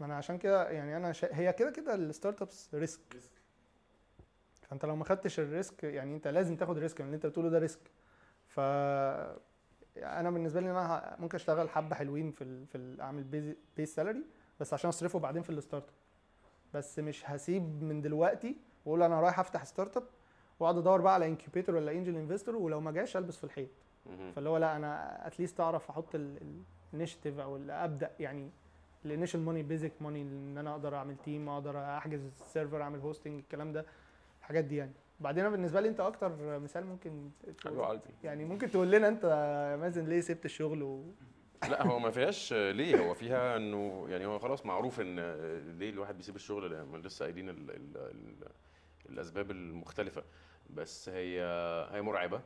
[0.00, 1.28] ما أنا عشان كده يعني أنا شا...
[1.32, 3.00] هي كده كده ال start-ups risk
[4.62, 7.58] فأنت لو ما خدتش ال risk يعني أنت لازم تاخد risk اللي أنت بتقوله ده
[7.58, 7.80] risk
[8.58, 8.60] ف
[9.96, 12.66] أنا بالنسبة لي أنا ممكن أشتغل حبة حلوين في ال...
[12.66, 13.00] في ال...
[13.00, 14.22] أعمل base base salary
[14.60, 15.94] بس عشان أصرفه بعدين في ال start-up
[16.74, 18.56] بس مش هسيب من دلوقتي
[18.86, 20.02] وأقول أنا رايح أفتح start-up
[20.60, 23.68] وأقعد أدور بقى على incubator ولا angel investor ولو ما جاش ألبس في الحيط.
[24.34, 28.50] فاللي هو لا أنا at least أعرف أحط ال initiative أو أبدأ يعني
[29.04, 33.00] ال initial money basic money إن أنا أقدر أعمل team أقدر أحجز ال server أعمل
[33.00, 33.84] hosting الكلام ده
[34.40, 34.92] الحاجات دي يعني.
[35.20, 39.24] بعدين بالنسبة لي أنت أكتر مثال ممكن تقول- حبيب قلبي يعني ممكن تقول لنا أنت
[39.72, 41.04] يا مازن ليه سبت الشغل و...
[41.70, 45.16] لا هو ما فيهاش ليه هو فيها إنه يعني هو خلاص معروف إن
[45.78, 48.48] ليه الواحد بيسيب الشغل لما لسه قايلين ال ال ال
[49.08, 50.22] الأسباب المختلفة.
[50.70, 51.42] بس هي
[51.92, 52.40] هي مرعبة.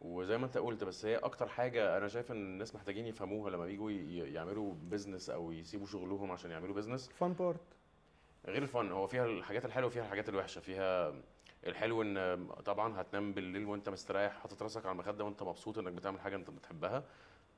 [0.00, 3.66] وزي ما أنت قلت بس هي أكتر حاجة أنا شايف إن الناس محتاجين يفهموها لما
[3.66, 3.90] بيجوا
[4.26, 7.60] يعملوا business أو يسيبوا شغلهم عشان يعملوا business fun part
[8.46, 10.60] غير الفن هو فيها الحاجات الحلوة وفيها الحاجات الوحشة.
[10.60, 11.14] فيها
[11.66, 16.20] الحلو إن طبعا هتنام بالليل وأنت مستريح حاطط راسك على المخدة وأنت مبسوط إنك بتعمل
[16.20, 17.04] حاجة أنت بتحبها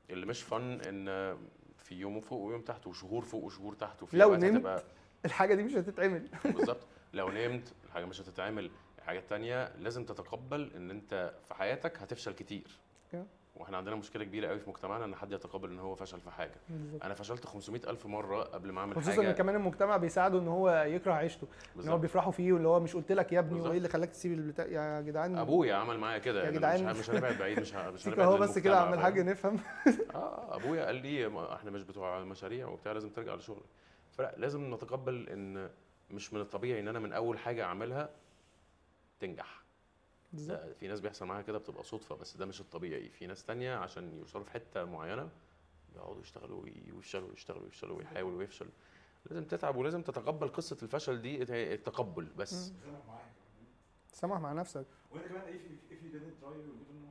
[0.09, 1.37] اللي مش فن إن
[1.77, 4.83] في يوم فوق ويوم تحت وشهور فوق وشهور تحت وفي لو نمت.
[5.25, 10.91] الحاجة دي مش هتتعمل بالظبط لو نمت الحاجة مش هتتعمل الحاجة التانية لازم تتقبل إن
[10.91, 12.79] أنت في حياتك هتفشل كتير.
[13.55, 16.55] وإحنا عندنا مشكلة كبيرة قوي في مجتمعنا إن حد يتقبل إن هو فشل في حاجة
[16.69, 17.03] بالظبط.
[17.03, 20.47] أنا فشلت 500 ألف مرة قبل ما أعمل خصوصا إن حاجة كمان المجتمع بيساعده إن
[20.47, 21.47] هو يكره عيشته
[21.79, 21.97] إن هو.
[21.97, 23.61] بيفرحوا فيه واللي هو مش قلت لك يا ابني.
[23.61, 26.85] وإيه اللي خلاك تسيب البتاع يا جدعان أبويا عمل معايا كده يا يعني جدعان.
[26.85, 27.75] مش, مش هنبعد بعيد مش مش
[28.07, 29.59] هنبعد اهو بس كده اعمل حاجة؟ نفهم
[30.15, 33.65] آه أبويا قال لي إحنا مش بتوع مشاريع وبتاع لازم ترجع لشغلك
[34.11, 35.69] فلا لازم نتقبل إن
[36.11, 38.09] مش من الطبيعي إن أنا من أول حاجة أعملها
[39.19, 39.58] تنجح
[40.33, 40.59] بالظبط.
[40.59, 43.09] ده في ناس بيحصل معاها كده بتبقى صدفة بس ده مش الطبيعي.
[43.09, 45.29] في ناس تانية عشان يوصلوا في حتة معينة
[45.93, 48.67] بيقعدوا يشتغلوا وي- ويفشلوا يشتغلوا ويفشلوا ويحاول ويفشل.
[49.29, 52.71] لازم تتعب ولازم تتقبل قصة الفشل دي التقبل بس.
[54.13, 54.85] سامح مع نفسك.
[55.11, 55.41] وإنت كمان
[56.99, 57.09] ده.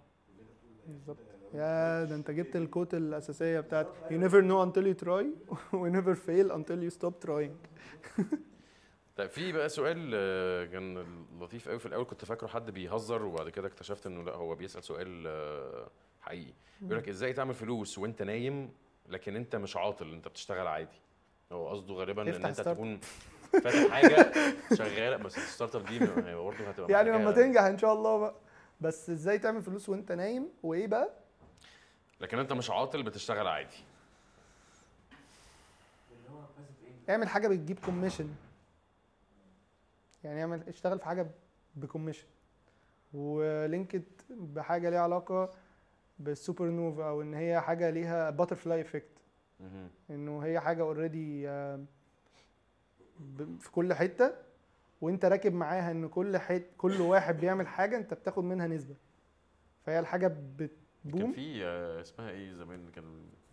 [0.86, 1.16] بالظبط.
[1.54, 5.24] يا ده أنت جبت الكوت الأساسية بتاعت you never know until you try
[5.82, 7.52] we never fail until you stop trying.
[9.18, 11.04] طيب في بقى سؤال آه، كان
[11.40, 14.84] لطيف قوي في الأول كنت فاكره حد بيهزر وبعد كده اكتشفت إنه لأ هو بيسأل
[14.84, 15.88] سؤال آه،
[16.20, 16.52] حقيقي.
[16.80, 18.72] بيقول لك إزاي تعمل فلوس وأنت نايم
[19.08, 20.98] لكن أنت مش عاطل أنت بتشتغل عادي؟
[21.52, 22.60] هو قصده غالبا إن أنت.
[22.60, 23.00] تكون
[23.52, 24.32] فاتح حاجة
[24.74, 25.98] شغالة بس ال start-up دي
[26.34, 28.34] برضه هتبقى يعني لما تنجح إن شاء الله بقى.
[28.80, 31.10] بس إزاي تعمل فلوس وأنت نايم؟ وإيه بقى؟
[32.20, 33.76] لكن أنت مش عاطل بتشتغل عادي.
[37.10, 38.28] اعمل حاجة بتجيب commission
[40.24, 41.26] يعني اعمل اشتغل في حاجة
[41.76, 42.26] ب commission.
[43.14, 45.50] و linked بحاجة ليها علاقة
[46.18, 49.08] بالسوبر نوفا أو إن هي حاجة ليها butterfly effect.
[50.10, 51.42] إنه هي حاجة already
[53.58, 54.32] في كل حتة
[55.00, 58.94] وإنت راكب معاها إن كل حت كل واحد بيعمل حاجة أنت بتاخد منها نسبة.
[59.86, 60.68] فهي الحاجة كان
[61.04, 63.04] بتبوم في آه، اسمها إيه زمان؟ كان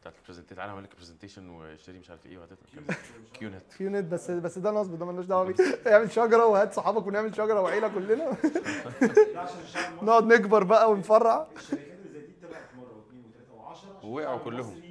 [0.05, 2.95] بتاعت ال presentation تعالى اعمل لك presentation واشتري مش عارف إيه وهتطلع
[3.33, 3.73] QNET.
[3.77, 4.11] QNET.
[4.13, 5.55] بس بس ده نصب ده مالناش دعوة بيه.
[5.93, 8.13] اعمل شجرة وهات صحابك ونعمل شجرة وعيلة كلنا.
[8.13, 11.47] لا عشان الشعب المصري نقعد نكبر بقى ونفرع.
[11.55, 14.05] الشركات اللي زي دي طلعت مرة واثنين وثلاثة وعشرة.
[14.05, 14.81] وقعوا الشعب كلهم.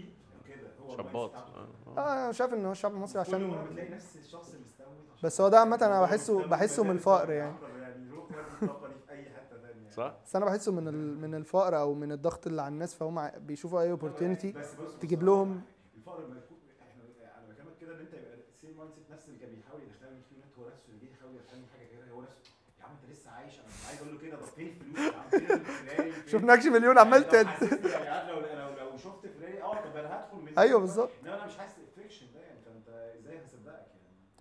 [0.96, 1.34] شباط.
[1.34, 1.68] آه،.
[1.98, 4.86] آه أنا شايف إن هو الشعب المصري كل مره عشان بتلاقي نفس الشخص عشان
[5.22, 7.54] بس هو ده عامة أنا هو بحسه- بحسه من الفقر يعني.
[7.54, 9.83] أكتر يعني روح ودي الطاقه دي في اي حتة ثانية يعني.
[9.96, 10.84] صح؟ بس أنا بحسه من
[11.20, 15.62] من الفقر أو من الضغط اللي على الناس فهم بيشوفوا أي opportunity بص تجيب لهم-
[15.96, 17.02] الفقر إحنا
[17.38, 20.34] أنا بكلمك كده إن أنت يبقى ال same mindset نفس اللي كان بيحاول يدخلني في
[20.38, 22.40] نت هو نفسه اللي جه يحاول يدخلني حاجة كده هو نفسه
[22.80, 26.66] يا عم أنت لسه عايش أنا مش عايز أقول له كده طب فين الفلوس شفناكش
[26.66, 27.46] مليون عمال لو تد
[27.86, 31.10] يعني لو لو لو شفت فلاني آه طب أنا هدخل من أيوه بالظبط.
[31.22, 32.88] إنما أنا مش حاسس ال friction ده يعني فأنت
[33.20, 33.66] إزاي هصدقك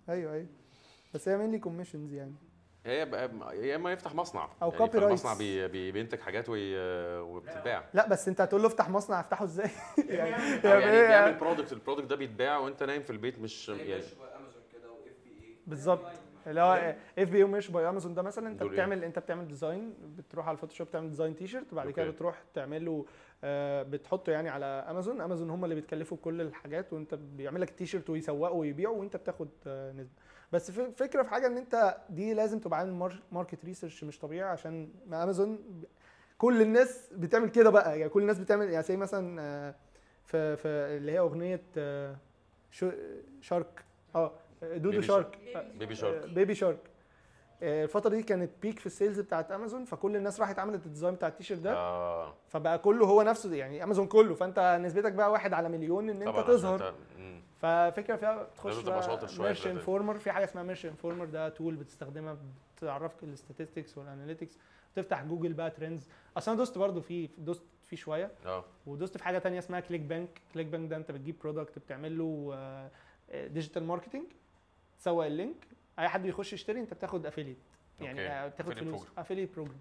[0.08, 0.46] يعني؟ أيوه أيوه.
[1.14, 2.34] بس هي mainly commissions يعني.
[2.86, 2.98] هي
[3.52, 4.48] يا إما يفتح مصنع.
[4.62, 5.12] أو يعني يفتح copyrights.
[5.12, 6.76] مصنع بي بي بينتج حاجات وي...
[7.20, 7.84] وبتتباع.
[7.94, 9.70] لا بس أنت هتقول له افتح مصنع افتحه إزاي؟
[10.08, 13.38] يعني أو يعني إيه؟ بيعمل يعني؟ product ال product ده بيتباع وأنت نايم في البيت
[13.38, 16.06] مش يعني امازون كده و FBA بالظبط.
[16.46, 20.46] اللي هو FB مش by Amazon ده مثلا أنت إيه؟ بتعمل أنت بتعمل design بتروح
[20.48, 22.10] على ال Photoshop تعمل design T-shirt وبعد كده.
[22.10, 23.06] بتروح تعمله
[23.44, 27.86] آه، بتحطه يعني على Amazon Amazon هم اللي بيتكلفوا كل الحاجات وأنت بيعمل لك التي
[27.86, 30.12] شيرت ويسوقه ويبيعه وأنت بتاخد آه، نسبة.
[30.52, 34.48] بس في- فكرة في حاجة إن أنت دي لازم تبقى عامل market research مش طبيعي
[34.50, 35.58] عشان ما امازون
[36.38, 37.98] كل الناس بتعمل كده بقى.
[37.98, 39.74] يعني كل الناس بتعمل يعني زي مثلا آه،
[40.24, 41.60] في في اللي هي أغنية
[43.40, 43.84] shark.
[44.14, 44.32] آه
[44.72, 45.38] دودو baby shark.
[45.78, 46.78] baby shark baby shark
[47.62, 50.90] آه، الفترة دي كانت peak في ال sales بتاعت امازون فكل الناس راحت عملت ال
[50.90, 51.74] design بتاع التيشيرت ده.
[51.76, 52.34] آه.
[52.48, 54.34] فبقى كله هو نفسه يعني امازون كله.
[54.34, 56.94] فأنت نسبتك بقى واحد على مليون إن أنت تظهر.
[57.60, 59.66] ففكرة فيها تخش في Merch.
[59.66, 62.36] Informer في حاجة اسمها Merch Informer ده tool بتستخدمها
[62.76, 64.58] بتعرفك ال statistics وال analytics
[64.94, 68.30] تفتح جوجل بقى Trends أصلا دوست برضو فيه دوست فيه شوية.
[68.46, 68.64] آه.
[68.86, 72.54] ودوست في حاجة تانية اسمها ClickBank ClickBank ده أنت بتجيب product بتعمل له
[73.34, 74.24] digital marketing
[75.04, 75.66] تسوق ال link
[75.98, 77.56] أي حد يخش يشتري أنت بتاخد affiliate
[78.00, 78.20] يعني.
[78.28, 79.06] آه، تاخد Affiliate فلوس.
[79.18, 79.76] affiliate program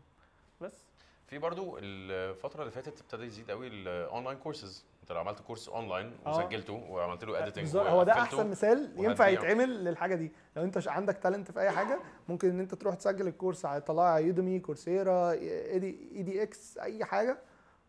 [0.61, 0.85] بس.
[1.27, 5.69] في برضو الفترة اللي فاتت ابتدى يزيد قوي ال online courses أنت لو عملت course
[5.69, 6.29] online آه.
[6.29, 7.85] وسجلته وعملت له editing بالظبط.
[7.85, 9.27] هو ده أحسن مثال ينفع.
[9.27, 10.31] يتعمل للحاجة دي.
[10.55, 11.99] لو أنت عندك talent في أي حاجة
[12.29, 17.37] ممكن إن أنت تروح تسجل ال course على على Udemy Coursera edX أي حاجة.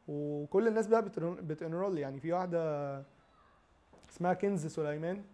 [0.08, 1.02] وكل الناس بقى
[1.42, 3.02] بت enroll يعني في واحدة
[4.10, 5.24] اسمها كنز سليمان.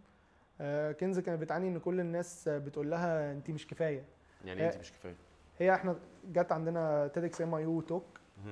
[1.01, 4.05] كنز كانت بتعاني إن كل الناس بتقول لها انت مش كفاية.
[4.45, 5.15] يعني انت مش كفاية.
[5.59, 5.97] هي إحنا
[6.33, 8.05] جت عندنا TEDx MIU talk.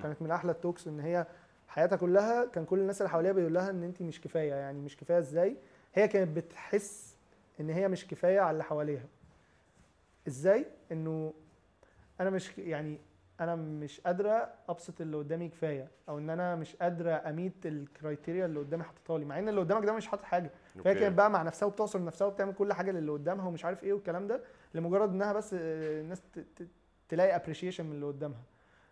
[0.03, 1.27] كانت من أحلى ال talks إن هي
[1.69, 4.55] حياتها كلها كان كل الناس اللي حواليها بيقول لها إن انت مش كفاية.
[4.55, 5.57] يعني مش كفاية إزاي؟
[5.95, 7.17] هي كانت بتحس
[7.61, 9.05] إن هي مش كفاية على اللي حواليها.
[10.29, 11.33] إزاي؟ إنه
[12.21, 12.99] أنا مش يعني
[13.41, 17.76] أنا مش قادرة أبسط اللي قدامي كفاية أو إن أنا مش قادرة أ meet ال
[17.76, 20.51] criteria اللي قدامي حاططها لي مع إن اللي قدامك ده مش حاطط حاجة.
[20.85, 20.95] فهي.
[20.95, 24.27] كانت بقى مع نفسها وبتعصر نفسها وبتعمل كل حاجة للي قدامها ومش عارف إيه والكلام
[24.27, 24.41] ده
[24.75, 26.23] لمجرد إنها بس آه، الناس
[27.09, 28.43] تلاقي appreciation من اللي قدامها.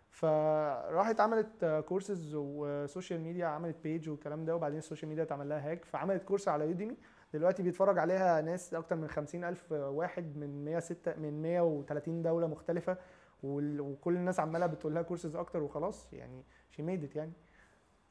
[0.09, 5.49] فراحت عملت courses و social media عملت page والكلام ده وبعدين ال social media اتعمل
[5.49, 6.97] لها hack فعملت course على Udemy
[7.33, 12.97] دلوقتي بيتفرج عليها ناس أكتر من 50 ألف واحد من 106 من 130 دولة مختلفة.
[13.43, 17.33] وكل الناس عمالة بتقول لها كورسز أكتر وخلاص يعني she made يعني.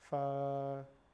[0.01, 0.14] ف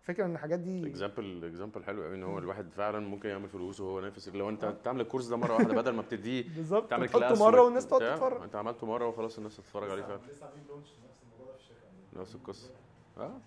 [0.00, 3.80] فكرة إن الحاجات دي example example حلو قوي إن هو الواحد فعلا ممكن يعمل فلوس
[3.80, 4.28] وهو نايم.
[4.28, 7.40] لو أنت تعمل ال course ده مرة واحدة بدل ما بتديه بالظبط تعمل تحطه class
[7.40, 8.42] مرة والناس تقعد تتفرج.
[8.42, 10.20] أنت عملته مرة وخلاص الناس تتفرج عليه فعلا.
[10.30, 12.20] لسه عاملين launch نفس الموضوع ده في الشركة عندنا.
[12.22, 12.70] نفس القصة.
[13.18, 13.40] آه.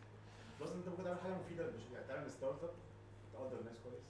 [0.62, 1.64] plus أنت ممكن تعمل حاجة مفيدة
[1.94, 2.70] يعني تعمل startup
[3.34, 4.06] تقدر الناس كويس.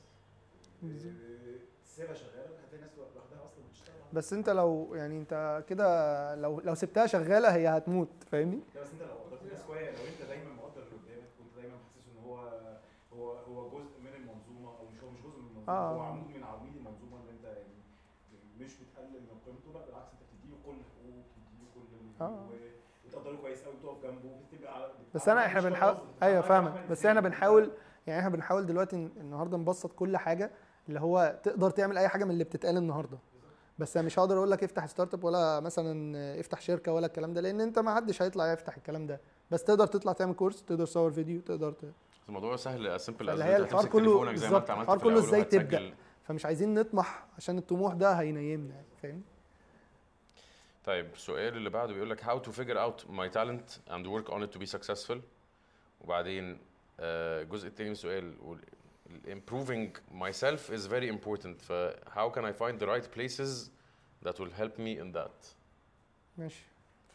[1.95, 6.75] تسيبها شغالة هتلاقي ناس لوحدها أصلا بتشتغل بس أنت لو يعني أنت كده لو لو
[6.75, 10.53] سبتها شغالة هي هتموت فاهمني لا بس أنت لو قدرت الناس كويس لو أنت دايما
[10.53, 12.35] مقدر اللي قدامك وأنت دايما حاسس إن هو
[13.13, 15.95] هو هو جزء من المنظومة أو مش هو مش جزء من المنظومة آه.
[15.95, 17.73] هو عمود من عواميد المنظومة اللي أنت يعني
[18.59, 22.47] مش بتقلل من قيمته لا بالعكس أنت بتديله كل الحقوق بتديله كل آه.
[23.05, 27.71] وتقدره كويس قوي تقف جنبه بتبقى بس أنا إحنا بنحاول أيوه فاهمك بس إحنا بنحاول
[28.07, 30.51] يعني إحنا بنحاول دلوقتي النهارده نبسط كل حاجة
[30.89, 33.17] اللي هو تقدر تعمل أي حاجة من اللي بتتقال النهارده.
[33.79, 37.41] بس أنا مش هقدر أقول لك افتح startup ولا مثلا افتح شركة ولا الكلام ده
[37.41, 39.21] لأن أنت ما حدش هيطلع يفتح الكلام ده.
[39.51, 41.85] بس تقدر تطلع تعمل course تقدر تصور فيديو تقدر ت...
[42.27, 47.25] الموضوع سهل simple اللي هي الحوار كله بالظبط الحوار كله إزاي تبدأ؟ فمش عايزين نطمح
[47.37, 49.21] عشان الطموح ده هينيمنا يعني فاهم؟
[50.85, 54.43] طيب السؤال اللي بعده بيقول لك how to figure out my talent and work on
[54.43, 55.17] it to be successful.
[56.01, 56.57] وبعدين
[56.99, 58.33] آه، الجزء التاني من السؤال
[59.27, 61.71] improving myself is very important ف
[62.15, 63.69] how can I find the right places
[64.25, 65.55] that will help me in that.
[66.37, 66.63] ماشي.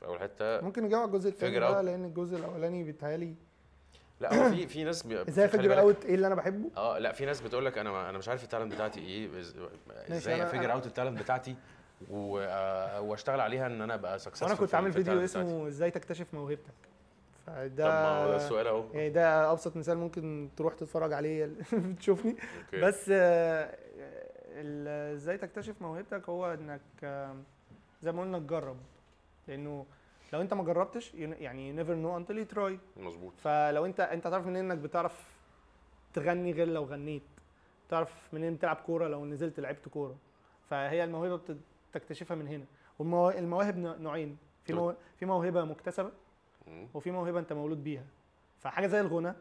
[0.00, 1.84] في أول حتة ممكن نجاوب على الجزء الثاني out.
[1.84, 3.34] لأن الجزء الأولاني بيتهيألي
[4.20, 5.22] لا هو في في ناس بي...
[5.28, 7.90] إزاي a figure out إيه اللي أنا بحبه؟ آه لا في ناس بتقول لك أنا
[7.90, 9.28] ما- أنا مش عارف ال talent بتاعتي إيه
[10.10, 11.56] إزاي a figure out ال talent بتاعتي
[12.10, 16.26] و- آه، وأشتغل عليها إن أنا أبقى successful وأنا كنت عامل فيديو اسمه إزاي تكتشف
[16.34, 16.72] موهبتك.
[17.54, 18.84] طب ما هو ده السؤال أهو.
[18.92, 21.50] يعني ده أبسط مثال ممكن تروح تتفرج عليه
[22.00, 22.36] تشوفني.
[22.64, 22.80] okay.
[22.80, 23.10] بس
[25.14, 26.80] إزاي تكتشف موهبتك؟ هو إنك
[28.02, 28.76] زي ما قلنا تجرب.
[29.48, 29.86] لأنه
[30.32, 32.72] لو أنت ما جربتش يعني never know until you try.
[32.96, 33.32] مظبوط.
[33.38, 35.24] فلو أنت أنت تعرف منين إنك بتعرف
[36.14, 37.22] تغني غير لو غنيت؟
[37.88, 40.16] تعرف منين بتلعب كورة لو نزلت لعبت كورة؟
[40.70, 41.56] فهي الموهبة بت-
[41.90, 42.64] بتكتشفها من هنا.
[42.98, 44.36] والمواهب نوعين.
[44.64, 44.94] في مو...
[45.16, 46.10] في موهبة مكتسبة.
[46.94, 48.04] وفي موهبة انت مولود بيها.
[48.58, 49.34] فحاجة زي الغنى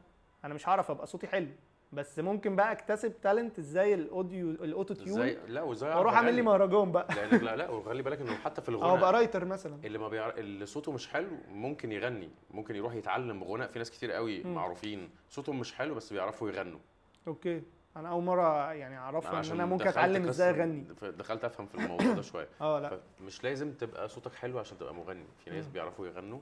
[0.45, 1.47] أنا مش هعرف أبقى صوتي حلو
[1.93, 5.09] بس ممكن بقى أكتسب talent إزاي ال audio ال auto-tune.
[5.09, 7.07] إزاي لا وازاي وأروح أعمل لي مهرجان بقى.
[7.15, 9.77] لا لا لا وخلي بالك إنه حتى في أو أبقى الغنى writer مثلا.
[9.83, 13.91] اللي ما بيعرف اللي صوته مش حلو ممكن يغني ممكن يروح يتعلم غناء في ناس
[13.91, 14.55] كتير قوي مم.
[14.55, 16.79] معروفين صوتهم مش حلو بس بيعرفوا يغنوا.
[17.27, 17.61] أوكي.
[17.97, 20.85] أنا أول مرة يعني اعرفها إن أنا ممكن أتعلم إزاي أغني.
[21.01, 22.47] دخلت أفهم في الموضوع ده شوية.
[22.61, 22.99] آه لا.
[23.21, 25.25] مش لازم تبقى صوتك حلو عشان تبقى مغني.
[25.43, 25.67] في ناس.
[25.67, 26.39] بيعرفوا يغنوا.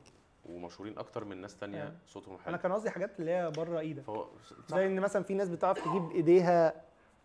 [0.50, 1.94] ومشهورين أكتر من ناس تانية آه.
[2.08, 4.04] صوتهم أنا حلو كان قصدي حاجات اللي هي بره إيدك.
[4.04, 4.28] فهو
[4.68, 6.74] زي إن مثلا في ناس بتعرف تجيب إيديها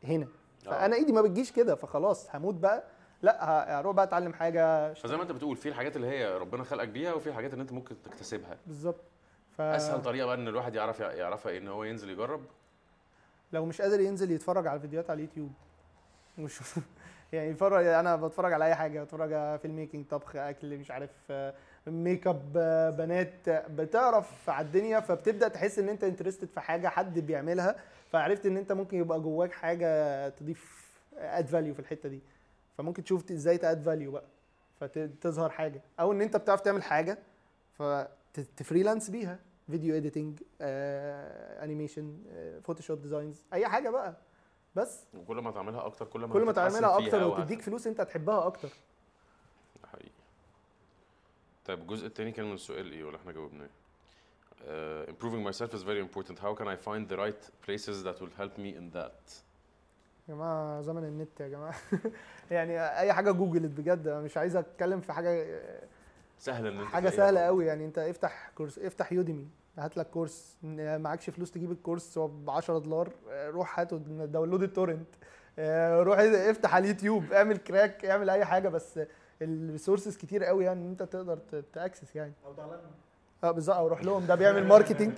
[0.05, 0.27] هنا.
[0.67, 0.71] آه.
[0.71, 2.85] فانا إيدي ما بتجيش كده فخلاص هموت بقى.
[3.23, 4.95] لا هروح بقى أتعلم حاجة.
[4.95, 7.73] فزي ما أنت بتقول في الحاجات اللي هي ربنا خلقك بيها وفي الحاجات اللي أنت
[7.73, 8.59] ممكن تكتسبها.
[8.67, 9.01] بالظبط.
[9.57, 9.61] ف...
[9.61, 12.41] أسهل طريقة بقى إن الواحد يعرف يعرفها إن هو ينزل يجرب؟
[13.53, 15.53] لو مش قادر ينزل يتفرج على الفيديوهات على اليوتيوب.
[16.39, 16.61] مش
[17.33, 21.55] يعني يتفرج أنا بتفرج على أي حاجة بتفرج على filmmaking طبخ أكل مش عارف آه،
[21.87, 26.89] ميك اب آه، بنات آه، بتعرف على الدنيا فبتبدأ تحس إن أنت interested في حاجة
[26.89, 27.77] حد بيعملها
[28.11, 32.21] فعرفت إن أنت ممكن يبقى جواك حاجة تضيف add value في الحتة دي.
[32.79, 34.25] فممكن تشوف إزاي ت add value بقى
[34.81, 35.83] فتظهر حاجة.
[36.01, 37.19] أو إن أنت بتعرف تعمل حاجة
[37.79, 39.39] فت freelance بيها.
[39.71, 42.17] video editing animation
[42.65, 44.15] Photoshop designs أي حاجة بقى.
[44.75, 45.05] بس.
[45.15, 48.69] وكل ما تعملها أكتر كل ما كل ما تعملها أكتر وتديك فلوس أنت تحبها أكتر.
[51.67, 53.69] طيب الجزء التاني كان من السؤال إيه ولا إحنا جاوبناه؟
[54.63, 54.65] Uh,
[55.11, 56.39] improving myself is very important.
[56.39, 59.43] How can I find the right places that will help me in that?
[60.29, 61.75] يا جماعة زمن النت يا جماعة
[62.51, 65.61] يعني أي حاجة Googleت بجد أنا مش عايز أتكلم في حاجة
[66.39, 67.41] سهل إن أنت حاجة سهلة.
[67.41, 69.47] قوي يعني أنت افتح course افتح Udemy
[69.79, 73.97] هات لك course معكش فلوس تجيب ال course هو ب 10 دولار آه، روح هاته
[74.27, 75.09] download ال torrent
[75.59, 79.01] آه، روح افتح على اليوتيوب اعمل crack اعمل أي حاجة بس
[79.45, 81.39] ال resources كتير قوي يعني إن أنت تقدر
[81.73, 82.33] ت access يعني.
[82.47, 82.55] أو
[83.45, 83.77] آه بالظبط.
[83.77, 84.27] أو روح لهم.
[84.27, 85.13] ده بيعمل marketing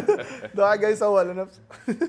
[0.54, 1.60] ده واحد جاي يسوق لنفسه.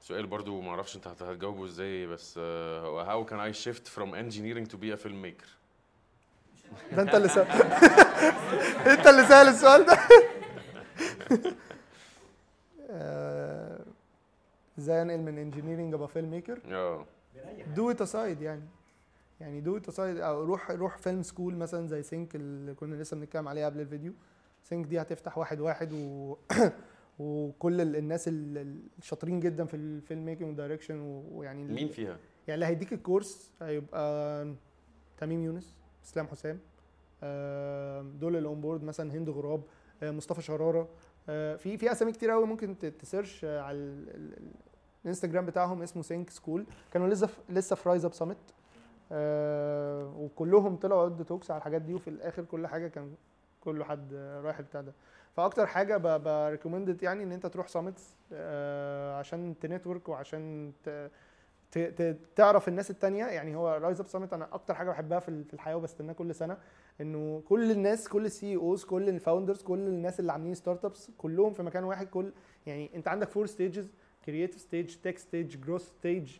[0.00, 3.88] سؤال برضو ما أعرفش أنت هت- هتجاوبه إزاي بس آه، هو how can I shift
[3.88, 5.48] from engineering to be a filmmaker؟
[6.92, 7.46] ده أنت اللي سأل
[8.92, 9.98] أنت اللي سأل السؤال ده
[12.90, 13.80] آه،
[14.78, 17.06] إزاي انقل من engineering أبقى filmmaker آه.
[17.74, 18.62] do it aside يعني.
[19.40, 23.16] يعني do it aside أو روح روح film school مثلا زي سينك اللي كنا لسه
[23.16, 24.12] بنتكلم عليها قبل الفيديو.
[24.62, 26.36] سينك دي هتفتح واحد واحد و
[27.18, 31.00] وكل ال- الناس ال- الشاطرين جدا في ال film making و direction
[31.32, 32.18] ويعني مين فيها؟
[32.48, 34.46] يعني اللي هيديك ال course هيبقى
[35.18, 36.58] تميم يونس إسلام حسام.
[38.18, 39.62] دول اللي on board مثلا هند غراب
[40.02, 40.88] آه، مصطفى شرارة.
[41.28, 44.04] آه، في في أسامي كتير قوي ممكن ت search على
[45.04, 48.36] الانستجرام بتاعهم اسمه سينك school كانوا لسه لسه في Rise Up Summit
[50.18, 53.14] وكلهم طلعوا ادوا talks على الحاجات دي وفي الآخر كل حاجة كان
[53.60, 54.92] كل حد آه، رايح بتاع ده.
[55.36, 58.16] فأكتر حاجة ب recommended يعني إن أنت تروح summits
[59.18, 61.10] عشان ت network وعشان ت-
[61.70, 63.24] ت- ت- تعرف الناس التانية.
[63.26, 66.34] يعني هو Rise Up Summit أنا أكتر حاجة بحبها في ال- في الحياة وبستناها كل
[66.34, 66.56] سنة
[67.00, 71.52] إنه كل الناس كل ال CEOs كل ال founders كل الناس اللي عاملين startups كلهم
[71.52, 72.32] في مكان واحد كل
[72.66, 73.90] يعني أنت عندك four stages
[74.28, 76.38] creative stage tech stage growth stage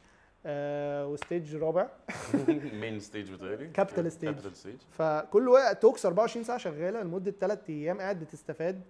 [1.11, 1.89] و stage رابع.
[2.81, 3.69] main stage بتهيألي.
[3.69, 4.35] capital stage
[4.91, 8.83] فكل وقت talks 24 ساعة شغالة لمدة 3 أيام قاعد بتستفاد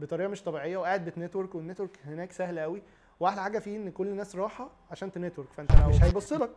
[0.00, 2.82] بطريقة مش طبيعية وقاعد بت network وال network هناك سهل قوي.
[3.20, 6.50] وأحلى حاجة فيه إن كل الناس راحة عشان ت network فأنت لو مش هيبص لك.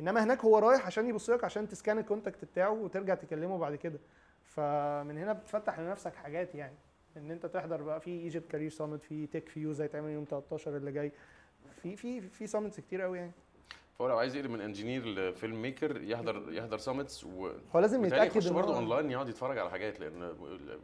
[0.00, 3.58] إنما هناك هو رايح عشان يبص لك عشان ت scan ال contact بتاعه وترجع تكلمه
[3.58, 3.98] بعد كده.
[4.42, 6.76] فمن هنا بتفتح لنفسك حاجات يعني.
[7.16, 10.92] إن أنت تحضر بقى في Egypt Career Summit في تك فيوز هيتعمل يوم 13 اللي
[10.92, 11.12] جاي.
[11.94, 13.32] في في في summits كتير قوي يعني
[13.98, 18.04] فهو لو عايز يقلب من engineer ل film maker يحضر يحضر summits و هو لازم
[18.04, 20.22] يتأكد يخش برضه اونلاين يقعد يتفرج على حاجات لأن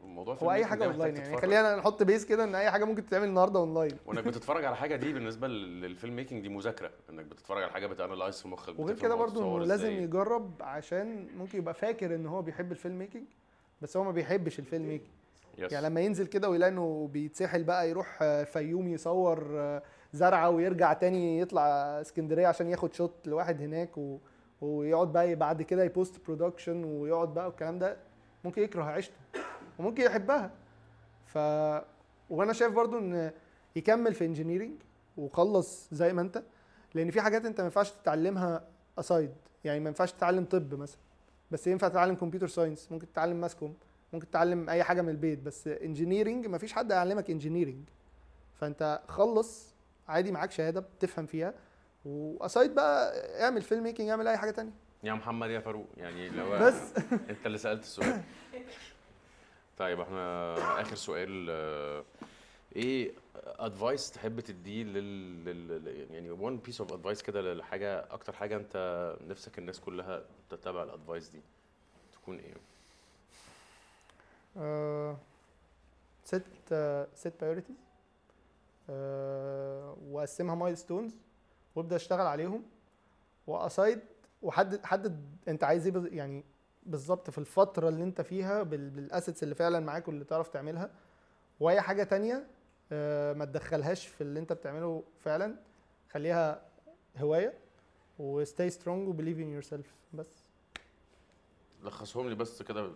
[0.04, 1.36] الموضوع هو أي حاجة اونلاين يعني.
[1.36, 4.96] خلينا نحط base كده إن أي حاجة ممكن تتعمل النهارده اونلاين وإنك بتتفرج على حاجة
[4.96, 8.48] دي بالنسبة لل- لل film making دي مذاكرة إنك بتتفرج على حاجة بت analyze في
[8.48, 9.90] مخك وغير كده إنه لازم.
[9.92, 13.24] يجرب عشان ممكن يبقى فاكر إن هو بيحب ال film making
[13.82, 15.08] بس هو ما بيحبش ال film making
[15.58, 15.72] yes.
[15.72, 19.42] يعني لما ينزل كده ويلاقي إنه بيتسحل بقى يروح فيوم يصور
[20.12, 21.62] زرعة ويرجع تاني يطلع
[22.00, 24.18] اسكندرية عشان ياخد shot لواحد هناك و...
[24.60, 27.96] ويقعد بقى بعد كده ي post production ويقعد بقى والكلام ده.
[28.44, 29.14] ممكن يكره عيشته
[29.78, 30.50] وممكن يحبها.
[31.26, 31.38] ف
[32.30, 33.30] وأنا شايف برضو ان
[33.76, 34.72] يكمل في engineering
[35.16, 36.42] وخلص زي ما انت
[36.94, 38.64] لأن في حاجات انت ما ينفعش تتعلمها
[38.98, 39.30] aside
[39.64, 40.98] يعني ما ينفعش تتعلم طب مثلا.
[41.50, 43.74] بس ينفع تتعلم computer science ممكن تتعلم mass comm
[44.12, 45.38] ممكن تتعلم أي حاجة من البيت.
[45.38, 47.84] بس engineering ما فيش حد هيعلمك engineering
[48.54, 49.71] فانت خلص
[50.12, 51.54] عادي معاك شهادة بتفهم فيها.
[52.04, 53.12] و aside بقى
[53.44, 54.72] اعمل film making اعمل أي حاجة تانية.
[55.04, 56.92] يا محمد يا فاروق يعني لو بس.
[57.30, 58.22] انت اللي سألت السؤال.
[59.78, 62.04] طيب إحنا آخر سؤال آه،
[62.76, 63.12] إيه
[63.46, 66.06] advice تحب تديه لل, لل...
[66.10, 70.89] يعني one piece of advice كده لحاجة أكتر حاجة انت نفسك الناس كلها تتبع ال
[70.89, 71.40] advice دي
[72.12, 72.54] تكون إيه؟
[76.24, 76.42] set
[77.14, 77.76] set priorities
[80.10, 81.14] واقسمها milestones
[81.76, 82.62] وابدأ أشتغل عليهم.
[83.46, 84.00] و aside
[84.42, 86.44] وحدد حدد أنت عايز إيه يعني
[86.86, 90.90] بالظبط في الفترة اللي أنت فيها بال- بال assets اللي فعلا معاك واللي تعرف تعملها.
[91.60, 92.46] وأي حاجة تانية
[92.92, 95.56] آه، ما تدخلهاش في اللي أنت بتعمله فعلا.
[96.10, 96.62] خليها
[97.18, 97.54] هواية
[98.20, 100.42] و stay strong و believe in yourself بس.
[101.82, 102.90] لخصهم لي بس كده.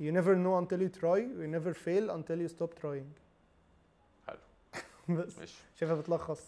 [0.00, 1.20] You never know until you try.
[1.42, 3.21] You never fail until you stop trying.
[5.08, 5.38] بس.
[5.38, 5.58] ماشي.
[5.74, 6.46] شايفها بتلخص.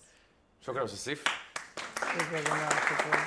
[0.60, 1.24] شكرا يا أستاذ سيف.
[1.98, 3.20] شكرا يا جماعة شكرا.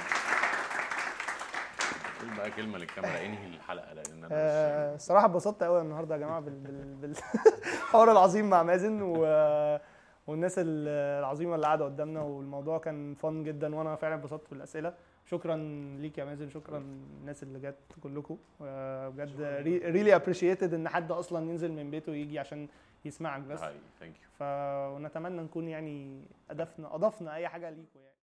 [2.22, 6.40] قول بقى كلمة للكاميرا انهي الحلقة؟ لأن أنا آه، الصراحه اتبسطت قوي النهارده يا جماعة
[6.40, 9.14] بال بال بالحوار العظيم مع مازن و
[10.28, 10.88] والناس ال-
[11.20, 14.94] العظيمة اللي قاعدة قدامنا والموضوع كان fun جدا وأنا فعلا اتبسطت بالأسئلة.
[15.26, 15.56] شكرا
[16.00, 18.38] ليك يا مازن شكرا الناس اللي جت كلكم.
[18.62, 19.42] آه، بجد
[19.86, 22.68] really appreciated إن حد أصلا ينزل من بيته يجي عشان
[23.08, 23.60] يسمعك بس.
[24.00, 24.44] thank you ف
[24.96, 28.17] ونتمنى نكون يعني اضفنا أضفنا أي حاجة ليكم يعني.